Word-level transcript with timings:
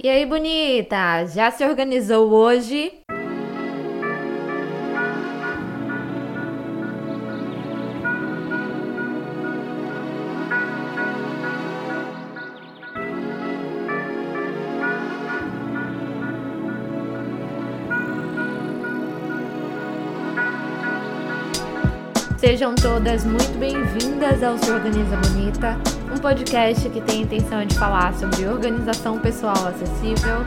E 0.00 0.08
aí, 0.08 0.24
bonita? 0.24 1.26
Já 1.26 1.50
se 1.50 1.64
organizou 1.64 2.30
hoje? 2.30 2.92
Sejam 22.38 22.72
todas 22.72 23.24
muito 23.24 23.58
bem-vindas 23.58 24.44
ao 24.44 24.56
Se 24.58 24.70
Organiza 24.70 25.16
Bonita, 25.16 25.76
um 26.14 26.20
podcast 26.20 26.88
que 26.88 27.00
tem 27.00 27.18
a 27.18 27.24
intenção 27.24 27.66
de 27.66 27.76
falar 27.76 28.14
sobre 28.14 28.46
organização 28.46 29.18
pessoal 29.18 29.56
acessível, 29.66 30.44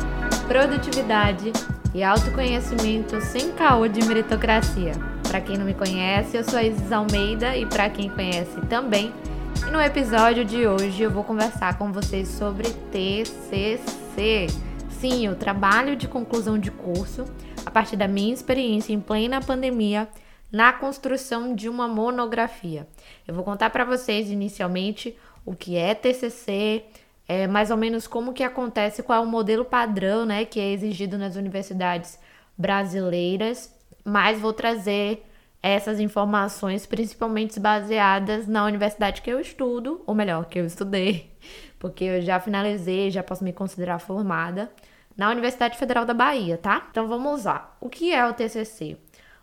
produtividade 0.47 1.51
e 1.93 2.01
autoconhecimento 2.01 3.19
sem 3.19 3.51
caô 3.51 3.89
de 3.89 4.05
meritocracia. 4.05 4.93
Para 5.27 5.41
quem 5.41 5.57
não 5.57 5.65
me 5.65 5.73
conhece, 5.73 6.37
eu 6.37 6.46
sou 6.46 6.59
a 6.59 6.63
Isis 6.63 6.93
Almeida 6.93 7.57
e 7.57 7.65
para 7.65 7.89
quem 7.89 8.10
conhece 8.10 8.61
também. 8.69 9.13
E 9.68 9.69
no 9.69 9.82
episódio 9.82 10.46
de 10.46 10.65
hoje 10.65 11.04
eu 11.04 11.11
vou 11.11 11.25
conversar 11.25 11.77
com 11.77 11.91
vocês 11.91 12.29
sobre 12.29 12.69
TCC. 12.89 14.47
Sim, 14.89 15.27
o 15.27 15.35
trabalho 15.35 15.97
de 15.97 16.07
conclusão 16.07 16.57
de 16.57 16.71
curso, 16.71 17.25
a 17.65 17.69
partir 17.69 17.97
da 17.97 18.07
minha 18.07 18.33
experiência 18.33 18.93
em 18.93 18.99
plena 19.01 19.41
pandemia 19.41 20.07
na 20.51 20.73
construção 20.73 21.55
de 21.55 21.69
uma 21.69 21.87
monografia. 21.87 22.87
Eu 23.28 23.33
vou 23.33 23.43
contar 23.43 23.69
para 23.69 23.86
vocês 23.86 24.29
inicialmente 24.29 25.18
o 25.46 25.55
que 25.55 25.75
é 25.75 25.96
TCC, 25.96 26.83
é, 27.27 27.47
mais 27.47 27.71
ou 27.71 27.77
menos 27.77 28.07
como 28.07 28.33
que 28.33 28.43
acontece, 28.43 29.01
qual 29.01 29.24
é 29.24 29.25
o 29.25 29.29
modelo 29.29 29.64
padrão, 29.64 30.25
né, 30.25 30.43
que 30.46 30.60
é 30.60 30.71
exigido 30.71 31.18
nas 31.18 31.36
universidades 31.36 32.19
brasileiras, 32.58 33.73
mas 34.03 34.39
vou 34.39 34.52
trazer 34.52 35.25
essas 35.63 35.99
informações 35.99 36.85
principalmente 36.85 37.59
baseadas 37.59 38.47
na 38.47 38.66
universidade 38.66 39.22
que 39.22 39.29
eu 39.29 39.39
estudo, 39.39 40.02
ou 40.05 40.16
melhor, 40.16 40.45
que 40.45 40.59
eu 40.59 40.66
estudei, 40.66 41.31
porque 41.79 42.03
eu 42.03 42.22
já 42.22 42.39
finalizei, 42.39 43.11
já 43.11 43.23
posso 43.23 43.44
me 43.44 43.53
considerar 43.53 43.99
formada 43.99 44.72
na 45.16 45.29
Universidade 45.29 45.77
Federal 45.77 46.05
da 46.05 46.13
Bahia, 46.13 46.57
tá? 46.57 46.88
Então 46.89 47.07
vamos 47.07 47.45
lá. 47.45 47.75
O 47.79 47.89
que 47.89 48.13
é 48.13 48.25
o 48.25 48.33
TCC? 48.33 48.97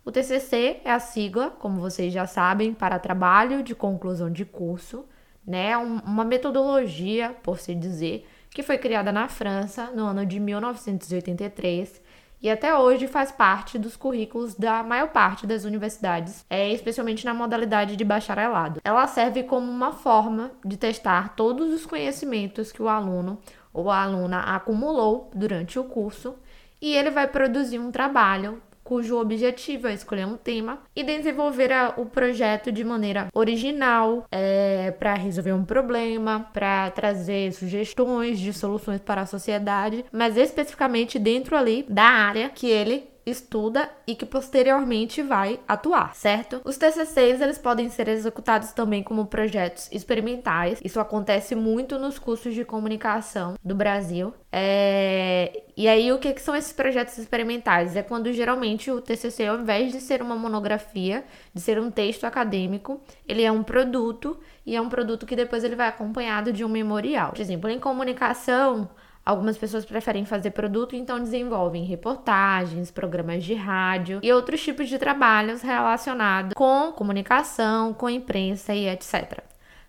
O 0.09 0.11
TCC 0.11 0.81
é 0.87 0.91
a 0.91 0.99
sigla, 0.99 1.51
como 1.51 1.83
vocês 1.83 2.11
já 2.11 2.27
sabem, 2.27 2.73
para 2.73 2.99
trabalho 2.99 3.63
de 3.63 3.75
conclusão 3.75 4.31
de 4.31 4.43
curso, 4.43 5.05
né? 5.47 5.77
uma 5.77 6.25
metodologia, 6.25 7.37
por 7.43 7.59
se 7.59 7.75
dizer, 7.75 8.27
que 8.49 8.63
foi 8.63 8.79
criada 8.79 9.13
na 9.13 9.29
França 9.29 9.91
no 9.91 10.07
ano 10.07 10.25
de 10.25 10.41
1983 10.41 12.01
e 12.41 12.49
até 12.49 12.75
hoje 12.75 13.07
faz 13.07 13.31
parte 13.31 13.79
dos 13.79 13.99
currículos 13.99 14.55
da 14.55 14.83
maior 14.83 15.09
parte 15.09 15.47
das 15.47 15.65
universidades, 15.65 16.43
é, 16.49 16.73
especialmente 16.73 17.27
na 17.27 17.35
modalidade 17.35 17.95
de 17.95 18.03
bacharelado. 18.03 18.81
Ela 18.83 19.07
serve 19.07 19.43
como 19.43 19.71
uma 19.71 19.93
forma 19.93 20.53
de 20.65 20.79
testar 20.79 21.37
todos 21.37 21.71
os 21.71 21.85
conhecimentos 21.85 22.73
que 22.73 22.83
o 22.83 22.89
aluno 22.89 23.39
ou 23.75 23.91
a 23.91 24.05
aluna 24.05 24.41
acumulou 24.41 25.31
durante 25.35 25.79
o 25.79 25.85
curso 25.85 26.35
e 26.81 26.97
ele 26.97 27.11
vai 27.11 27.27
produzir 27.27 27.79
um 27.79 27.91
trabalho 27.91 28.63
cujo 28.89 29.19
objetivo 29.21 29.87
é 29.87 29.93
escolher 29.93 30.27
um 30.27 30.39
tema 30.39 30.79
e 30.97 31.05
desenvolver 31.05 31.71
a, 31.71 31.93
o 31.99 32.07
projeto 32.07 32.73
de 32.73 32.83
maneira 32.83 33.29
original, 33.35 34.25
é, 34.33 34.91
para 34.93 35.13
resolver 35.13 35.53
um 35.53 35.63
problema, 35.63 36.49
para 36.55 36.91
trazer 36.93 37.53
sugestões 37.53 38.41
de 38.41 38.51
soluções 38.51 39.03
para 39.03 39.21
a 39.21 39.27
sociedade, 39.27 40.07
mas 40.11 40.39
especificamente 40.39 41.19
dentro 41.19 41.55
ali 41.55 41.85
da 41.87 42.05
área 42.05 42.49
que 42.49 42.67
ele 42.67 43.05
estuda 43.31 43.91
e 44.07 44.15
que 44.15 44.27
posteriormente 44.27 45.23
vai 45.23 45.61
atuar, 45.67 46.15
certo? 46.15 46.61
Os 46.65 46.77
TCCs 46.77 47.41
eles 47.41 47.59
podem 47.59 47.89
ser 47.89 48.09
executados 48.09 48.73
também 48.73 49.03
como 49.03 49.27
projetos 49.27 49.89
experimentais. 49.93 50.81
Isso 50.85 51.01
acontece 51.01 51.55
muito 51.55 51.99
nos 51.99 52.19
cursos 52.19 52.55
de 52.55 52.65
comunicação 52.65 53.55
do 53.63 53.75
Brasil. 53.75 54.33
É... 54.51 55.63
E 55.77 55.87
aí 55.87 56.11
o 56.11 56.19
que, 56.19 56.33
que 56.33 56.41
são 56.41 56.57
esses 56.57 56.73
projetos 56.73 57.19
experimentais? 57.19 57.95
É 57.95 58.03
quando 58.03 58.33
geralmente 58.33 58.91
o 58.91 59.01
TCC, 59.01 59.47
ao 59.47 59.61
invés 59.61 59.93
de 59.93 60.01
ser 60.01 60.23
uma 60.23 60.37
monografia, 60.37 61.25
de 61.53 61.61
ser 61.61 61.79
um 61.79 61.91
texto 61.91 62.25
acadêmico, 62.25 63.01
ele 63.27 63.43
é 63.43 63.53
um 63.53 63.63
produto 63.63 64.39
e 64.67 64.75
é 64.75 64.81
um 64.81 64.89
produto 64.89 65.27
que 65.27 65.37
depois 65.37 65.65
ele 65.65 65.77
vai 65.77 65.89
acompanhado 65.89 66.53
de 66.53 66.65
um 66.65 66.69
memorial. 66.69 67.31
Por 67.31 67.41
exemplo, 67.41 67.71
em 67.71 67.79
comunicação 67.79 68.89
Algumas 69.29 69.59
pessoas 69.59 69.85
preferem 69.85 70.25
fazer 70.25 70.53
produto, 70.53 70.97
então 70.97 71.21
desenvolvem 71.21 71.85
reportagens, 71.85 72.91
programas 72.91 73.45
de 73.45 73.53
rádio 73.53 74.21
e 74.23 74.33
outros 74.33 74.63
tipos 74.63 74.89
de 74.89 74.99
trabalhos 74.99 75.61
relacionados 75.61 76.55
com 76.55 76.91
comunicação, 76.93 77.93
com 77.93 78.09
imprensa 78.09 78.75
e 78.75 78.89
etc. 78.89 79.41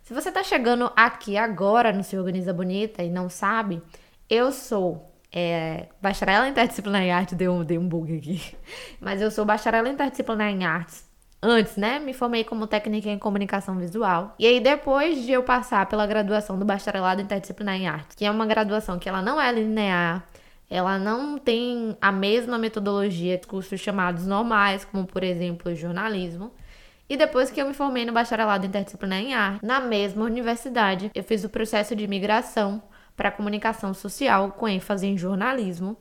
Se 0.04 0.14
você 0.14 0.28
está 0.28 0.44
chegando 0.44 0.92
aqui 0.94 1.38
agora 1.38 1.94
no 1.94 2.04
Se 2.04 2.18
Organiza 2.18 2.52
Bonita 2.52 3.02
e 3.02 3.10
não 3.10 3.30
sabe, 3.30 3.82
eu 4.30 4.52
sou 4.52 5.10
é, 5.32 5.88
bacharel 6.02 6.44
em 6.44 6.50
interdisciplinar 6.50 7.02
em 7.02 7.12
arte, 7.14 7.34
deu, 7.34 7.64
deu 7.64 7.80
um 7.80 7.88
bug 7.88 8.18
aqui, 8.18 8.42
mas 9.00 9.22
eu 9.22 9.32
sou 9.32 9.46
bacharel 9.46 9.88
em 9.88 9.94
interdisciplinar 9.94 10.50
em 10.50 10.66
artes 10.66 11.09
antes, 11.42 11.76
né? 11.78 12.00
Me 12.00 12.14
formei 12.14 12.44
como 12.44 12.68
técnica 12.68 13.10
em 13.10 13.18
comunicação 13.18 13.78
visual. 13.78 14.36
E 14.38 14.46
aí, 14.46 14.60
depois 14.60 15.24
de 15.24 15.32
eu 15.32 15.44
passar 15.44 15.86
pela 15.88 16.06
graduação 16.06 16.58
do 16.58 16.66
bacharelado 16.66 17.22
interdisciplinar 17.22 17.76
em 17.76 17.88
arte, 17.88 18.16
que 18.16 18.26
é 18.26 18.32
uma 18.32 18.46
graduação 18.46 19.00
que 19.00 19.08
ela 19.08 19.22
não 19.22 19.40
é 19.40 19.52
linear, 19.52 20.28
ela 20.70 21.00
não 21.00 21.38
tem 21.38 21.98
a 22.00 22.12
mesma 22.12 22.58
metodologia 22.58 23.38
de 23.38 23.48
cursos 23.48 23.80
chamados 23.80 24.28
normais, 24.28 24.86
como 24.86 25.06
por 25.06 25.24
exemplo 25.24 25.74
jornalismo. 25.74 26.52
E 27.10 27.18
depois 27.18 27.50
que 27.50 27.60
eu 27.60 27.68
me 27.68 27.74
formei 27.74 28.06
no 28.06 28.14
bacharelado 28.14 28.68
interdisciplinar 28.68 29.20
em 29.20 29.34
arte, 29.34 29.66
na 29.66 29.80
mesma 29.80 30.24
universidade, 30.26 31.10
eu 31.16 31.24
fiz 31.24 31.44
o 31.44 31.50
processo 31.50 31.96
de 31.96 32.08
migração 32.08 32.84
para 33.18 33.32
comunicação 33.32 33.94
social 33.96 34.52
com 34.52 34.68
ênfase 34.68 35.08
em 35.08 35.18
jornalismo 35.18 35.98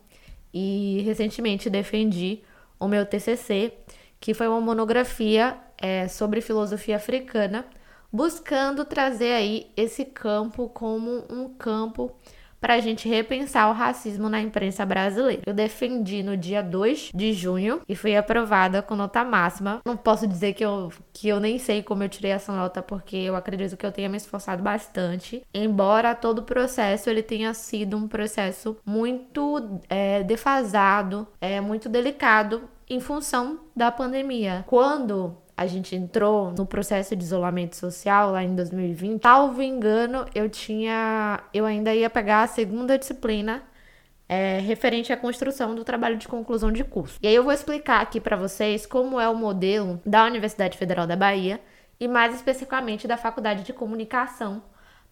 e 0.52 1.00
recentemente 1.04 1.70
defendi 1.70 2.40
o 2.78 2.86
meu 2.86 3.06
TCC 3.06 3.72
que 4.20 4.34
foi 4.34 4.48
uma 4.48 4.60
monografia 4.60 5.56
é, 5.76 6.08
sobre 6.08 6.40
filosofia 6.40 6.96
africana, 6.96 7.64
buscando 8.12 8.84
trazer 8.84 9.32
aí 9.32 9.70
esse 9.76 10.04
campo 10.04 10.68
como 10.68 11.24
um 11.30 11.48
campo 11.54 12.14
para 12.60 12.74
a 12.74 12.80
gente 12.80 13.08
repensar 13.08 13.68
o 13.70 13.72
racismo 13.72 14.28
na 14.28 14.40
imprensa 14.40 14.84
brasileira. 14.84 15.42
Eu 15.46 15.54
defendi 15.54 16.22
no 16.22 16.36
dia 16.36 16.62
2 16.62 17.12
de 17.14 17.32
junho 17.32 17.80
e 17.88 17.94
fui 17.94 18.16
aprovada 18.16 18.82
com 18.82 18.96
nota 18.96 19.24
máxima. 19.24 19.80
Não 19.84 19.96
posso 19.96 20.26
dizer 20.26 20.54
que 20.54 20.64
eu, 20.64 20.92
que 21.12 21.28
eu 21.28 21.40
nem 21.40 21.58
sei 21.58 21.82
como 21.82 22.02
eu 22.02 22.08
tirei 22.08 22.32
essa 22.32 22.52
nota, 22.52 22.82
porque 22.82 23.16
eu 23.16 23.36
acredito 23.36 23.76
que 23.76 23.86
eu 23.86 23.92
tenha 23.92 24.08
me 24.08 24.16
esforçado 24.16 24.62
bastante. 24.62 25.42
Embora 25.54 26.14
todo 26.14 26.40
o 26.40 26.42
processo 26.42 27.08
ele 27.08 27.22
tenha 27.22 27.54
sido 27.54 27.96
um 27.96 28.08
processo 28.08 28.76
muito 28.84 29.80
é, 29.88 30.22
defasado, 30.22 31.28
é, 31.40 31.60
muito 31.60 31.88
delicado 31.88 32.68
em 32.88 33.00
função 33.00 33.60
da 33.76 33.90
pandemia. 33.90 34.64
Quando 34.66 35.36
a 35.56 35.66
gente 35.66 35.96
entrou 35.96 36.52
no 36.52 36.64
processo 36.64 37.16
de 37.16 37.24
isolamento 37.24 37.76
social 37.76 38.30
lá 38.30 38.42
em 38.42 38.54
2020, 38.54 39.22
salvo 39.22 39.60
engano, 39.60 40.24
eu 40.34 40.48
tinha. 40.48 41.40
Eu 41.52 41.66
ainda 41.66 41.94
ia 41.94 42.08
pegar 42.08 42.42
a 42.42 42.46
segunda 42.46 42.96
disciplina 42.96 43.62
é, 44.28 44.58
referente 44.60 45.12
à 45.12 45.16
construção 45.16 45.74
do 45.74 45.84
trabalho 45.84 46.16
de 46.16 46.28
conclusão 46.28 46.70
de 46.70 46.84
curso. 46.84 47.18
E 47.22 47.26
aí 47.26 47.34
eu 47.34 47.42
vou 47.42 47.52
explicar 47.52 48.00
aqui 48.00 48.20
para 48.20 48.36
vocês 48.36 48.86
como 48.86 49.18
é 49.18 49.28
o 49.28 49.34
modelo 49.34 50.00
da 50.04 50.24
Universidade 50.26 50.76
Federal 50.76 51.06
da 51.06 51.16
Bahia 51.16 51.60
e 51.98 52.06
mais 52.06 52.34
especificamente 52.34 53.08
da 53.08 53.16
Faculdade 53.16 53.64
de 53.64 53.72
Comunicação, 53.72 54.62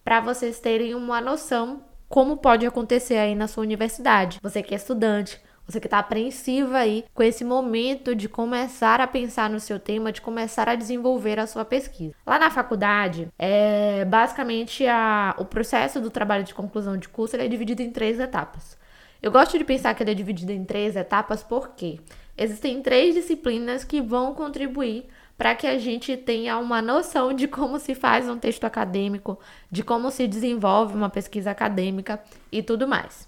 para 0.03 0.21
vocês 0.21 0.59
terem 0.59 0.95
uma 0.95 1.19
noção 1.19 1.83
como 2.07 2.37
pode 2.37 2.65
acontecer 2.65 3.17
aí 3.17 3.35
na 3.35 3.47
sua 3.47 3.63
universidade. 3.63 4.39
Você 4.41 4.63
que 4.63 4.73
é 4.73 4.77
estudante, 4.77 5.41
você 5.67 5.79
que 5.81 5.87
está 5.87 5.99
apreensiva 5.99 6.77
aí 6.77 7.03
com 7.13 7.21
esse 7.21 7.43
momento 7.43 8.15
de 8.15 8.29
começar 8.29 9.01
a 9.01 9.07
pensar 9.07 9.49
no 9.49 9.59
seu 9.59 9.77
tema, 9.77 10.11
de 10.11 10.21
começar 10.21 10.69
a 10.69 10.75
desenvolver 10.75 11.39
a 11.39 11.45
sua 11.45 11.65
pesquisa. 11.65 12.15
Lá 12.25 12.39
na 12.39 12.49
faculdade, 12.49 13.27
é, 13.37 14.05
basicamente 14.05 14.87
a, 14.87 15.35
o 15.37 15.43
processo 15.43 15.99
do 15.99 16.09
trabalho 16.09 16.45
de 16.45 16.53
conclusão 16.53 16.95
de 16.95 17.09
curso 17.09 17.35
é 17.35 17.47
dividido 17.47 17.81
em 17.81 17.91
três 17.91 18.17
etapas. 18.19 18.77
Eu 19.21 19.31
gosto 19.31 19.57
de 19.57 19.65
pensar 19.65 19.93
que 19.93 20.03
ele 20.03 20.11
é 20.11 20.15
dividido 20.15 20.51
em 20.51 20.63
três 20.63 20.95
etapas 20.95 21.43
porque 21.43 21.99
existem 22.37 22.81
três 22.81 23.13
disciplinas 23.15 23.83
que 23.83 23.99
vão 23.99 24.33
contribuir 24.33 25.05
para 25.37 25.53
que 25.53 25.67
a 25.67 25.77
gente 25.77 26.15
tenha 26.15 26.57
uma 26.57 26.81
noção 26.81 27.33
de 27.33 27.47
como 27.47 27.77
se 27.77 27.93
faz 27.93 28.27
um 28.27 28.37
texto 28.37 28.63
acadêmico, 28.63 29.37
de 29.69 29.83
como 29.83 30.09
se 30.09 30.27
desenvolve 30.27 30.95
uma 30.95 31.09
pesquisa 31.09 31.51
acadêmica 31.51 32.19
e 32.51 32.63
tudo 32.63 32.87
mais. 32.87 33.27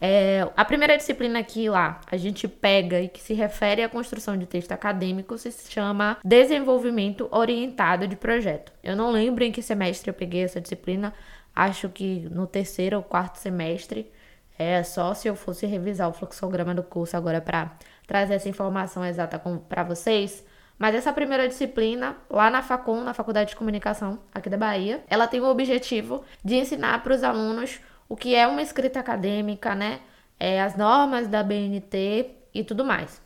É, 0.00 0.48
a 0.56 0.64
primeira 0.64 0.96
disciplina 0.96 1.42
que 1.42 1.68
lá 1.68 2.00
a 2.10 2.16
gente 2.16 2.46
pega 2.46 3.00
e 3.00 3.08
que 3.08 3.20
se 3.20 3.34
refere 3.34 3.82
à 3.82 3.88
construção 3.88 4.36
de 4.36 4.46
texto 4.46 4.70
acadêmico 4.70 5.36
se 5.36 5.50
chama 5.70 6.18
Desenvolvimento 6.24 7.28
Orientado 7.32 8.06
de 8.06 8.14
Projeto. 8.14 8.72
Eu 8.82 8.94
não 8.94 9.10
lembro 9.10 9.42
em 9.42 9.50
que 9.50 9.60
semestre 9.60 10.08
eu 10.08 10.14
peguei 10.14 10.44
essa 10.44 10.60
disciplina, 10.60 11.12
acho 11.54 11.88
que 11.88 12.28
no 12.30 12.46
terceiro 12.46 12.98
ou 12.98 13.02
quarto 13.02 13.36
semestre. 13.36 14.10
É 14.60 14.82
só 14.82 15.14
se 15.14 15.28
eu 15.28 15.36
fosse 15.36 15.66
revisar 15.66 16.08
o 16.08 16.12
fluxograma 16.12 16.74
do 16.74 16.82
curso 16.82 17.16
agora 17.16 17.40
para 17.40 17.76
trazer 18.08 18.34
essa 18.34 18.48
informação 18.48 19.04
exata 19.04 19.40
para 19.68 19.84
vocês. 19.84 20.44
Mas 20.76 20.96
essa 20.96 21.12
primeira 21.12 21.46
disciplina, 21.46 22.16
lá 22.28 22.50
na 22.50 22.60
Facom, 22.60 23.02
na 23.02 23.14
Faculdade 23.14 23.50
de 23.50 23.56
Comunicação 23.56 24.18
aqui 24.34 24.50
da 24.50 24.56
Bahia, 24.56 25.04
ela 25.08 25.28
tem 25.28 25.40
o 25.40 25.46
objetivo 25.46 26.24
de 26.44 26.56
ensinar 26.56 27.04
para 27.04 27.14
os 27.14 27.22
alunos 27.22 27.80
o 28.08 28.16
que 28.16 28.34
é 28.34 28.46
uma 28.46 28.62
escrita 28.62 29.00
acadêmica, 29.00 29.74
né? 29.74 30.00
É, 30.38 30.60
as 30.62 30.76
normas 30.76 31.28
da 31.28 31.42
BNT 31.42 32.30
e 32.54 32.64
tudo 32.64 32.84
mais. 32.84 33.20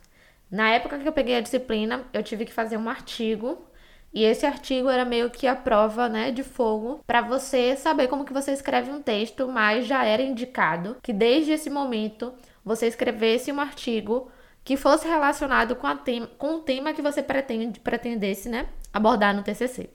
Na 0.49 0.69
época 0.69 0.99
que 0.99 1.07
eu 1.07 1.13
peguei 1.13 1.35
a 1.35 1.41
disciplina, 1.41 2.03
eu 2.13 2.23
tive 2.23 2.45
que 2.45 2.53
fazer 2.53 2.77
um 2.77 2.89
artigo 2.89 3.65
e 4.13 4.23
esse 4.23 4.45
artigo 4.45 4.89
era 4.89 5.03
meio 5.03 5.31
que 5.31 5.47
a 5.47 5.55
prova, 5.55 6.07
né, 6.07 6.29
de 6.29 6.43
fogo 6.43 7.01
para 7.07 7.21
você 7.21 7.75
saber 7.75 8.07
como 8.07 8.23
que 8.23 8.31
você 8.33 8.51
escreve 8.51 8.91
um 8.91 9.01
texto, 9.01 9.47
mas 9.47 9.87
já 9.87 10.05
era 10.05 10.21
indicado 10.21 10.97
que 11.01 11.11
desde 11.11 11.51
esse 11.51 11.69
momento 11.69 12.31
você 12.63 12.85
escrevesse 12.85 13.51
um 13.51 13.59
artigo 13.59 14.31
que 14.63 14.77
fosse 14.77 15.07
relacionado 15.07 15.75
com, 15.75 15.97
tema, 15.97 16.27
com 16.37 16.55
o 16.55 16.59
tema 16.59 16.93
que 16.93 17.01
você 17.01 17.23
pretende, 17.23 17.79
pretendesse 17.79 18.47
né, 18.47 18.67
abordar 18.93 19.35
no 19.35 19.41
TCC. 19.41 19.89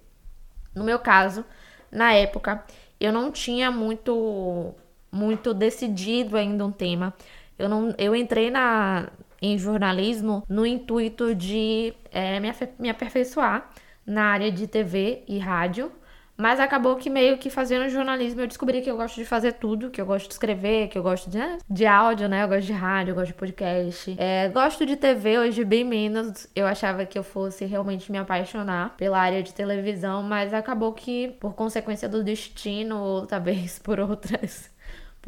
No 0.74 0.82
meu 0.82 0.98
caso, 0.98 1.44
na 1.90 2.12
época, 2.12 2.64
eu 3.00 3.12
não 3.12 3.30
tinha 3.30 3.70
muito 3.70 4.74
muito 5.10 5.54
decidido 5.54 6.36
ainda 6.36 6.64
um 6.66 6.72
tema. 6.72 7.14
Eu, 7.58 7.68
não, 7.68 7.94
eu 7.98 8.14
entrei 8.14 8.50
na, 8.50 9.08
em 9.40 9.58
jornalismo 9.58 10.44
no 10.48 10.66
intuito 10.66 11.34
de 11.34 11.94
é, 12.12 12.38
me, 12.40 12.50
me 12.78 12.90
aperfeiçoar 12.90 13.70
na 14.06 14.24
área 14.24 14.50
de 14.50 14.66
TV 14.66 15.22
e 15.26 15.38
rádio 15.38 15.92
mas 16.38 16.60
acabou 16.60 16.94
que 16.96 17.10
meio 17.10 17.36
que 17.36 17.50
fazendo 17.50 17.88
jornalismo 17.88 18.40
eu 18.40 18.46
descobri 18.46 18.80
que 18.80 18.88
eu 18.88 18.96
gosto 18.96 19.16
de 19.16 19.24
fazer 19.24 19.54
tudo, 19.54 19.90
que 19.90 20.00
eu 20.00 20.06
gosto 20.06 20.28
de 20.28 20.34
escrever, 20.34 20.88
que 20.88 20.96
eu 20.96 21.02
gosto 21.02 21.28
de, 21.28 21.36
né, 21.36 21.58
de 21.68 21.84
áudio, 21.84 22.28
né? 22.28 22.44
Eu 22.44 22.48
gosto 22.48 22.66
de 22.66 22.72
rádio, 22.72 23.10
eu 23.10 23.14
gosto 23.16 23.28
de 23.28 23.34
podcast. 23.34 24.14
É, 24.16 24.48
gosto 24.48 24.86
de 24.86 24.96
TV 24.96 25.38
hoje 25.38 25.64
bem 25.64 25.84
menos. 25.84 26.46
Eu 26.54 26.66
achava 26.66 27.04
que 27.04 27.18
eu 27.18 27.24
fosse 27.24 27.64
realmente 27.64 28.10
me 28.12 28.18
apaixonar 28.18 28.96
pela 28.96 29.18
área 29.18 29.42
de 29.42 29.52
televisão, 29.52 30.22
mas 30.22 30.54
acabou 30.54 30.92
que, 30.92 31.28
por 31.40 31.54
consequência 31.54 32.08
do 32.08 32.22
destino, 32.22 32.98
ou 32.98 33.26
talvez 33.26 33.78
por 33.82 33.98
outras 33.98 34.70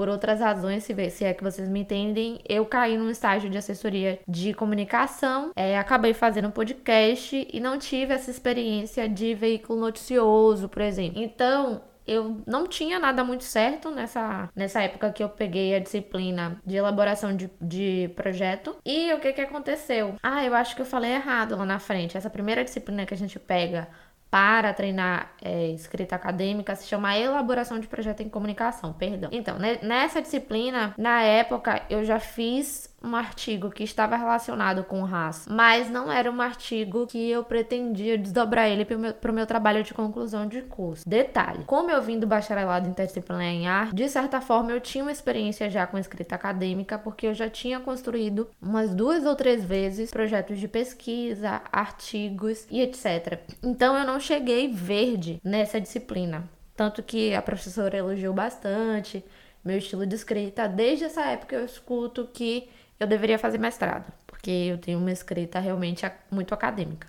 por 0.00 0.08
outras 0.08 0.40
razões, 0.40 0.82
se, 0.84 1.10
se 1.10 1.26
é 1.26 1.34
que 1.34 1.44
vocês 1.44 1.68
me 1.68 1.80
entendem, 1.80 2.40
eu 2.48 2.64
caí 2.64 2.96
num 2.96 3.10
estágio 3.10 3.50
de 3.50 3.58
assessoria 3.58 4.18
de 4.26 4.54
comunicação, 4.54 5.50
é, 5.54 5.78
acabei 5.78 6.14
fazendo 6.14 6.48
um 6.48 6.50
podcast 6.50 7.46
e 7.52 7.60
não 7.60 7.78
tive 7.78 8.14
essa 8.14 8.30
experiência 8.30 9.06
de 9.06 9.34
veículo 9.34 9.78
noticioso, 9.78 10.70
por 10.70 10.80
exemplo. 10.80 11.20
Então, 11.20 11.82
eu 12.06 12.42
não 12.46 12.66
tinha 12.66 12.98
nada 12.98 13.22
muito 13.22 13.44
certo 13.44 13.90
nessa, 13.90 14.48
nessa 14.56 14.82
época 14.82 15.12
que 15.12 15.22
eu 15.22 15.28
peguei 15.28 15.74
a 15.74 15.78
disciplina 15.78 16.58
de 16.64 16.76
elaboração 16.76 17.36
de, 17.36 17.50
de 17.60 18.10
projeto. 18.16 18.76
E 18.86 19.12
o 19.12 19.20
que 19.20 19.34
que 19.34 19.40
aconteceu? 19.42 20.16
Ah, 20.22 20.42
eu 20.44 20.54
acho 20.54 20.74
que 20.74 20.80
eu 20.80 20.86
falei 20.86 21.12
errado 21.12 21.56
lá 21.56 21.66
na 21.66 21.78
frente. 21.78 22.16
Essa 22.16 22.30
primeira 22.30 22.64
disciplina 22.64 23.04
que 23.04 23.12
a 23.12 23.16
gente 23.16 23.38
pega 23.38 23.86
para 24.30 24.72
treinar 24.72 25.32
é, 25.42 25.68
escrita 25.68 26.14
acadêmica 26.14 26.74
se 26.76 26.86
chama 26.86 27.18
elaboração 27.18 27.80
de 27.80 27.88
projeto 27.88 28.22
em 28.22 28.28
comunicação, 28.28 28.92
perdão. 28.92 29.28
Então, 29.32 29.58
nessa 29.82 30.22
disciplina, 30.22 30.94
na 30.96 31.22
época, 31.22 31.82
eu 31.90 32.04
já 32.04 32.20
fiz 32.20 32.89
um 33.02 33.16
artigo 33.16 33.70
que 33.70 33.82
estava 33.82 34.16
relacionado 34.16 34.84
com 34.84 35.02
raça, 35.02 35.52
mas 35.52 35.90
não 35.90 36.12
era 36.12 36.30
um 36.30 36.40
artigo 36.40 37.06
que 37.06 37.30
eu 37.30 37.42
pretendia 37.42 38.18
desdobrar 38.18 38.68
ele 38.68 38.84
para 38.84 38.96
o 38.96 39.00
meu, 39.00 39.14
meu, 39.32 39.46
trabalho 39.46 39.82
de 39.82 39.94
conclusão 39.94 40.46
de 40.46 40.62
curso. 40.62 41.08
Detalhe: 41.08 41.64
como 41.64 41.90
eu 41.90 42.02
vim 42.02 42.18
do 42.18 42.26
bacharelado 42.26 42.88
interdisciplinar 42.88 43.44
em 43.44 43.66
arte, 43.66 43.94
de 43.94 44.08
certa 44.08 44.40
forma 44.40 44.70
eu 44.72 44.80
tinha 44.80 45.02
uma 45.02 45.12
experiência 45.12 45.70
já 45.70 45.86
com 45.86 45.98
escrita 45.98 46.34
acadêmica, 46.34 46.98
porque 46.98 47.26
eu 47.26 47.34
já 47.34 47.48
tinha 47.48 47.80
construído 47.80 48.48
umas 48.60 48.94
duas 48.94 49.24
ou 49.24 49.34
três 49.34 49.64
vezes 49.64 50.10
projetos 50.10 50.58
de 50.58 50.68
pesquisa, 50.68 51.62
artigos 51.72 52.66
e 52.70 52.80
etc. 52.80 53.40
Então 53.62 53.96
eu 53.96 54.06
não 54.06 54.20
cheguei 54.20 54.68
verde 54.68 55.40
nessa 55.42 55.80
disciplina. 55.80 56.48
Tanto 56.76 57.02
que 57.02 57.34
a 57.34 57.42
professora 57.42 57.96
elogiou 57.98 58.32
bastante 58.32 59.24
meu 59.64 59.78
estilo 59.78 60.06
de 60.06 60.14
escrita. 60.14 60.66
Desde 60.66 61.04
essa 61.04 61.22
época 61.22 61.54
eu 61.54 61.64
escuto 61.64 62.28
que 62.32 62.68
eu 63.00 63.06
deveria 63.06 63.38
fazer 63.38 63.58
mestrado, 63.58 64.12
porque 64.26 64.50
eu 64.50 64.78
tenho 64.78 64.98
uma 64.98 65.10
escrita 65.10 65.58
realmente 65.58 66.04
muito 66.30 66.52
acadêmica. 66.54 67.08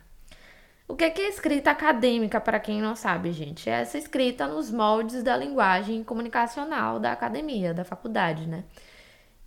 O 0.88 0.95
que 0.95 1.05
é 1.05 1.29
escrita 1.29 1.71
acadêmica, 1.71 2.39
para 2.41 2.59
quem 2.59 2.81
não 2.81 2.95
sabe, 2.95 3.31
gente? 3.31 3.69
É 3.69 3.81
essa 3.81 3.97
escrita 3.97 4.47
nos 4.47 4.71
moldes 4.71 5.23
da 5.23 5.38
linguagem 5.38 6.03
comunicacional 6.03 6.99
da 6.99 7.11
academia, 7.13 7.73
da 7.73 7.85
faculdade, 7.85 8.47
né? 8.47 8.63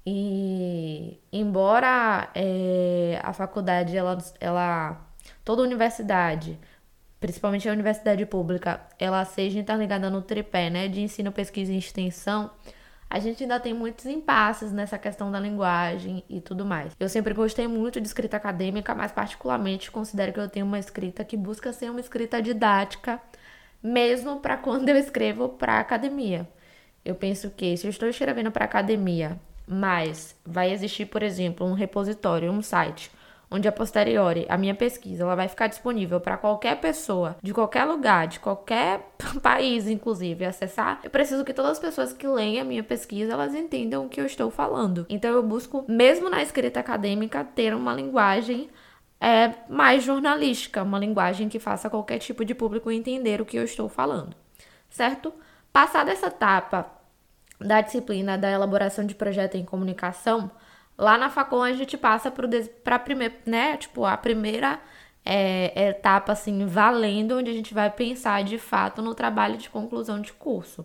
E 0.07 1.19
embora 1.33 2.31
é, 2.35 3.19
a 3.23 3.33
faculdade, 3.33 3.97
ela, 3.97 4.19
ela, 4.41 5.01
toda 5.45 5.63
universidade, 5.63 6.59
principalmente 7.21 7.69
a 7.69 7.73
universidade 7.73 8.25
pública, 8.27 8.81
ela 8.99 9.25
seja 9.25 9.59
interligada 9.59 10.11
no 10.11 10.23
tripé, 10.23 10.69
né, 10.71 10.89
de 10.89 11.01
ensino, 11.01 11.33
pesquisa 11.33 11.73
e 11.73 11.79
extensão, 11.79 12.51
a 13.15 13.21
gente 13.21 13.45
ainda 13.45 13.61
tem 13.61 13.73
muitos 13.73 14.07
impasses 14.07 14.73
nessa 14.73 14.99
questão 14.99 15.31
da 15.31 15.39
linguagem 15.39 16.25
e 16.29 16.41
tudo 16.41 16.65
mais. 16.65 16.97
Eu 16.99 17.09
sempre 17.09 17.33
gostei 17.33 17.69
muito 17.69 18.01
de 18.01 18.09
escrita 18.09 18.37
acadêmica, 18.37 18.93
mas 18.93 19.13
particularmente 19.13 19.89
considero 19.89 20.33
que 20.33 20.41
eu 20.41 20.49
tenho 20.49 20.67
uma 20.67 20.81
escrita 20.81 21.25
que 21.25 21.37
busca 21.37 21.73
ser 21.73 21.93
uma 21.93 22.01
escrita 22.01 22.43
didática, 22.43 23.21
mesmo 23.81 24.41
para 24.41 24.57
quando 24.57 24.89
eu 24.89 24.97
escrevo 24.97 25.49
para 25.49 25.79
academia. 25.79 26.45
Eu 27.05 27.15
penso 27.15 27.51
que 27.51 27.77
se 27.77 27.87
eu 27.87 27.91
estou 27.91 28.09
escrevendo 28.09 28.51
para 28.51 28.65
academia, 28.65 29.39
mas 29.65 30.35
vai 30.45 30.73
existir, 30.73 31.07
por 31.07 31.23
exemplo, 31.23 31.65
um 31.65 31.73
repositório, 31.73 32.51
um 32.51 32.63
site 32.63 33.13
onde 33.55 33.69
a 33.69 33.73
posteriori 33.73 34.45
a 34.49 34.59
minha 34.59 34.75
pesquisa 34.75 35.23
ela 35.23 35.37
vai 35.37 35.47
ficar 35.47 35.69
disponível 35.69 36.21
para 36.21 36.37
qualquer 36.37 36.81
pessoa, 36.81 37.37
de 37.41 37.55
qualquer 37.55 37.85
lugar, 37.85 38.27
de 38.27 38.41
qualquer 38.41 39.15
país, 39.41 39.87
inclusive, 39.87 40.45
acessar. 40.45 40.99
Eu 41.05 41.11
preciso 41.11 41.45
que 41.45 41.55
todas 41.55 41.73
as 41.73 41.79
pessoas 41.79 42.13
que 42.13 42.27
leem 42.27 42.59
a 42.59 42.65
minha 42.65 42.83
pesquisa 42.83 43.33
elas 43.33 43.55
entendam 43.55 44.05
o 44.05 44.09
que 44.09 44.21
eu 44.21 44.27
estou 44.27 44.51
falando. 44.51 45.07
Então 45.09 45.31
eu 45.31 45.43
busco, 45.43 45.85
mesmo 45.89 46.29
na 46.29 46.43
escrita 46.43 46.81
acadêmica, 46.81 47.45
ter 47.45 47.73
uma 47.73 47.95
linguagem 47.95 48.69
é, 49.21 49.55
mais 49.69 50.03
jornalística, 50.03 50.83
uma 50.83 50.99
linguagem 50.99 51.49
que 51.49 51.61
faça 51.61 51.89
qualquer 51.89 52.19
tipo 52.19 52.45
de 52.45 52.57
público 52.57 52.91
entender 52.91 53.41
o 53.41 53.47
que 53.47 53.57
eu 53.57 53.63
estou 53.63 53.89
falando, 53.89 54.37
certo? 54.91 55.33
Passada 55.73 56.11
essa 56.11 56.27
etapa 56.27 56.91
da 57.61 57.81
disciplina 57.81 58.37
da 58.37 58.51
elaboração 58.51 59.07
de 59.07 59.15
projeto 59.15 59.55
em 59.55 59.65
comunicação, 59.65 60.51
Lá 60.97 61.19
na 61.19 61.29
Facom 61.31 61.63
a 61.63 61.73
gente 61.73 61.97
passa 61.97 62.33
para 62.83 62.99
primeiro, 62.99 63.35
né? 63.45 63.77
Tipo, 63.77 64.05
a 64.05 64.17
primeira 64.17 64.81
é, 65.25 65.89
etapa 65.89 66.33
assim 66.33 66.67
valendo, 66.67 67.39
onde 67.39 67.51
a 67.51 67.55
gente 67.55 67.73
vai 67.73 67.91
pensar 67.91 68.45
de 68.45 68.59
fato 68.59 69.01
no 69.01 69.15
trabalho 69.15 69.57
de 69.57 69.71
conclusão 69.71 70.21
de 70.21 70.33
curso, 70.33 70.85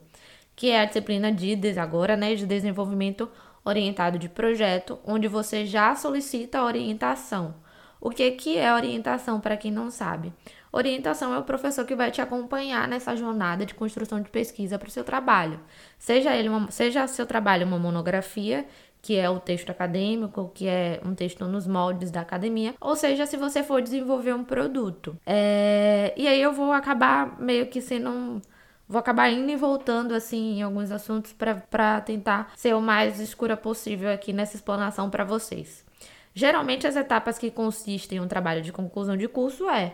que 0.55 0.69
é 0.69 0.81
a 0.81 0.85
disciplina 0.85 1.31
de 1.31 1.57
agora, 1.79 2.15
né, 2.15 2.33
de 2.35 2.45
desenvolvimento 2.45 3.29
orientado 3.63 4.17
de 4.17 4.29
projeto, 4.29 4.99
onde 5.05 5.27
você 5.27 5.65
já 5.65 5.93
solicita 5.95 6.63
orientação. 6.63 7.55
O 8.01 8.09
que 8.09 8.31
que 8.31 8.57
é 8.57 8.73
orientação 8.73 9.41
para 9.41 9.57
quem 9.57 9.71
não 9.71 9.91
sabe? 9.91 10.33
Orientação 10.71 11.33
é 11.33 11.37
o 11.37 11.43
professor 11.43 11.85
que 11.85 11.95
vai 11.95 12.11
te 12.11 12.21
acompanhar 12.21 12.87
nessa 12.87 13.15
jornada 13.15 13.65
de 13.65 13.73
construção 13.73 14.21
de 14.21 14.29
pesquisa 14.29 14.79
para 14.79 14.87
o 14.87 14.91
seu 14.91 15.03
trabalho. 15.03 15.59
Seja 15.97 16.33
ele 16.33 16.47
uma, 16.47 16.71
seja 16.71 17.07
seu 17.07 17.25
trabalho 17.25 17.65
uma 17.67 17.77
monografia 17.79 18.65
que 19.01 19.15
é 19.15 19.29
o 19.29 19.39
texto 19.39 19.69
acadêmico, 19.69 20.51
que 20.53 20.67
é 20.67 20.99
um 21.05 21.15
texto 21.15 21.45
nos 21.45 21.65
moldes 21.65 22.11
da 22.11 22.21
academia, 22.21 22.73
ou 22.81 22.95
seja, 22.95 23.25
se 23.25 23.37
você 23.37 23.63
for 23.63 23.81
desenvolver 23.81 24.33
um 24.33 24.43
produto. 24.43 25.15
É... 25.25 26.13
E 26.17 26.27
aí 26.27 26.41
eu 26.41 26.51
vou 26.53 26.71
acabar 26.71 27.39
meio 27.39 27.67
que 27.67 27.81
sendo 27.81 28.09
um... 28.09 28.41
Vou 28.87 28.97
acabar 28.97 29.29
indo 29.29 29.51
e 29.51 29.55
voltando, 29.55 30.15
assim, 30.15 30.57
em 30.57 30.61
alguns 30.63 30.91
assuntos 30.91 31.31
para 31.31 32.01
tentar 32.01 32.51
ser 32.55 32.75
o 32.75 32.81
mais 32.81 33.19
escura 33.19 33.55
possível 33.55 34.11
aqui 34.11 34.33
nessa 34.33 34.55
explanação 34.55 35.11
para 35.11 35.23
vocês. 35.23 35.85
Geralmente, 36.33 36.87
as 36.87 36.95
etapas 36.95 37.37
que 37.37 37.51
consistem 37.51 38.17
em 38.17 38.21
um 38.21 38.27
trabalho 38.27 38.63
de 38.63 38.71
conclusão 38.71 39.15
de 39.15 39.27
curso 39.27 39.69
é 39.69 39.93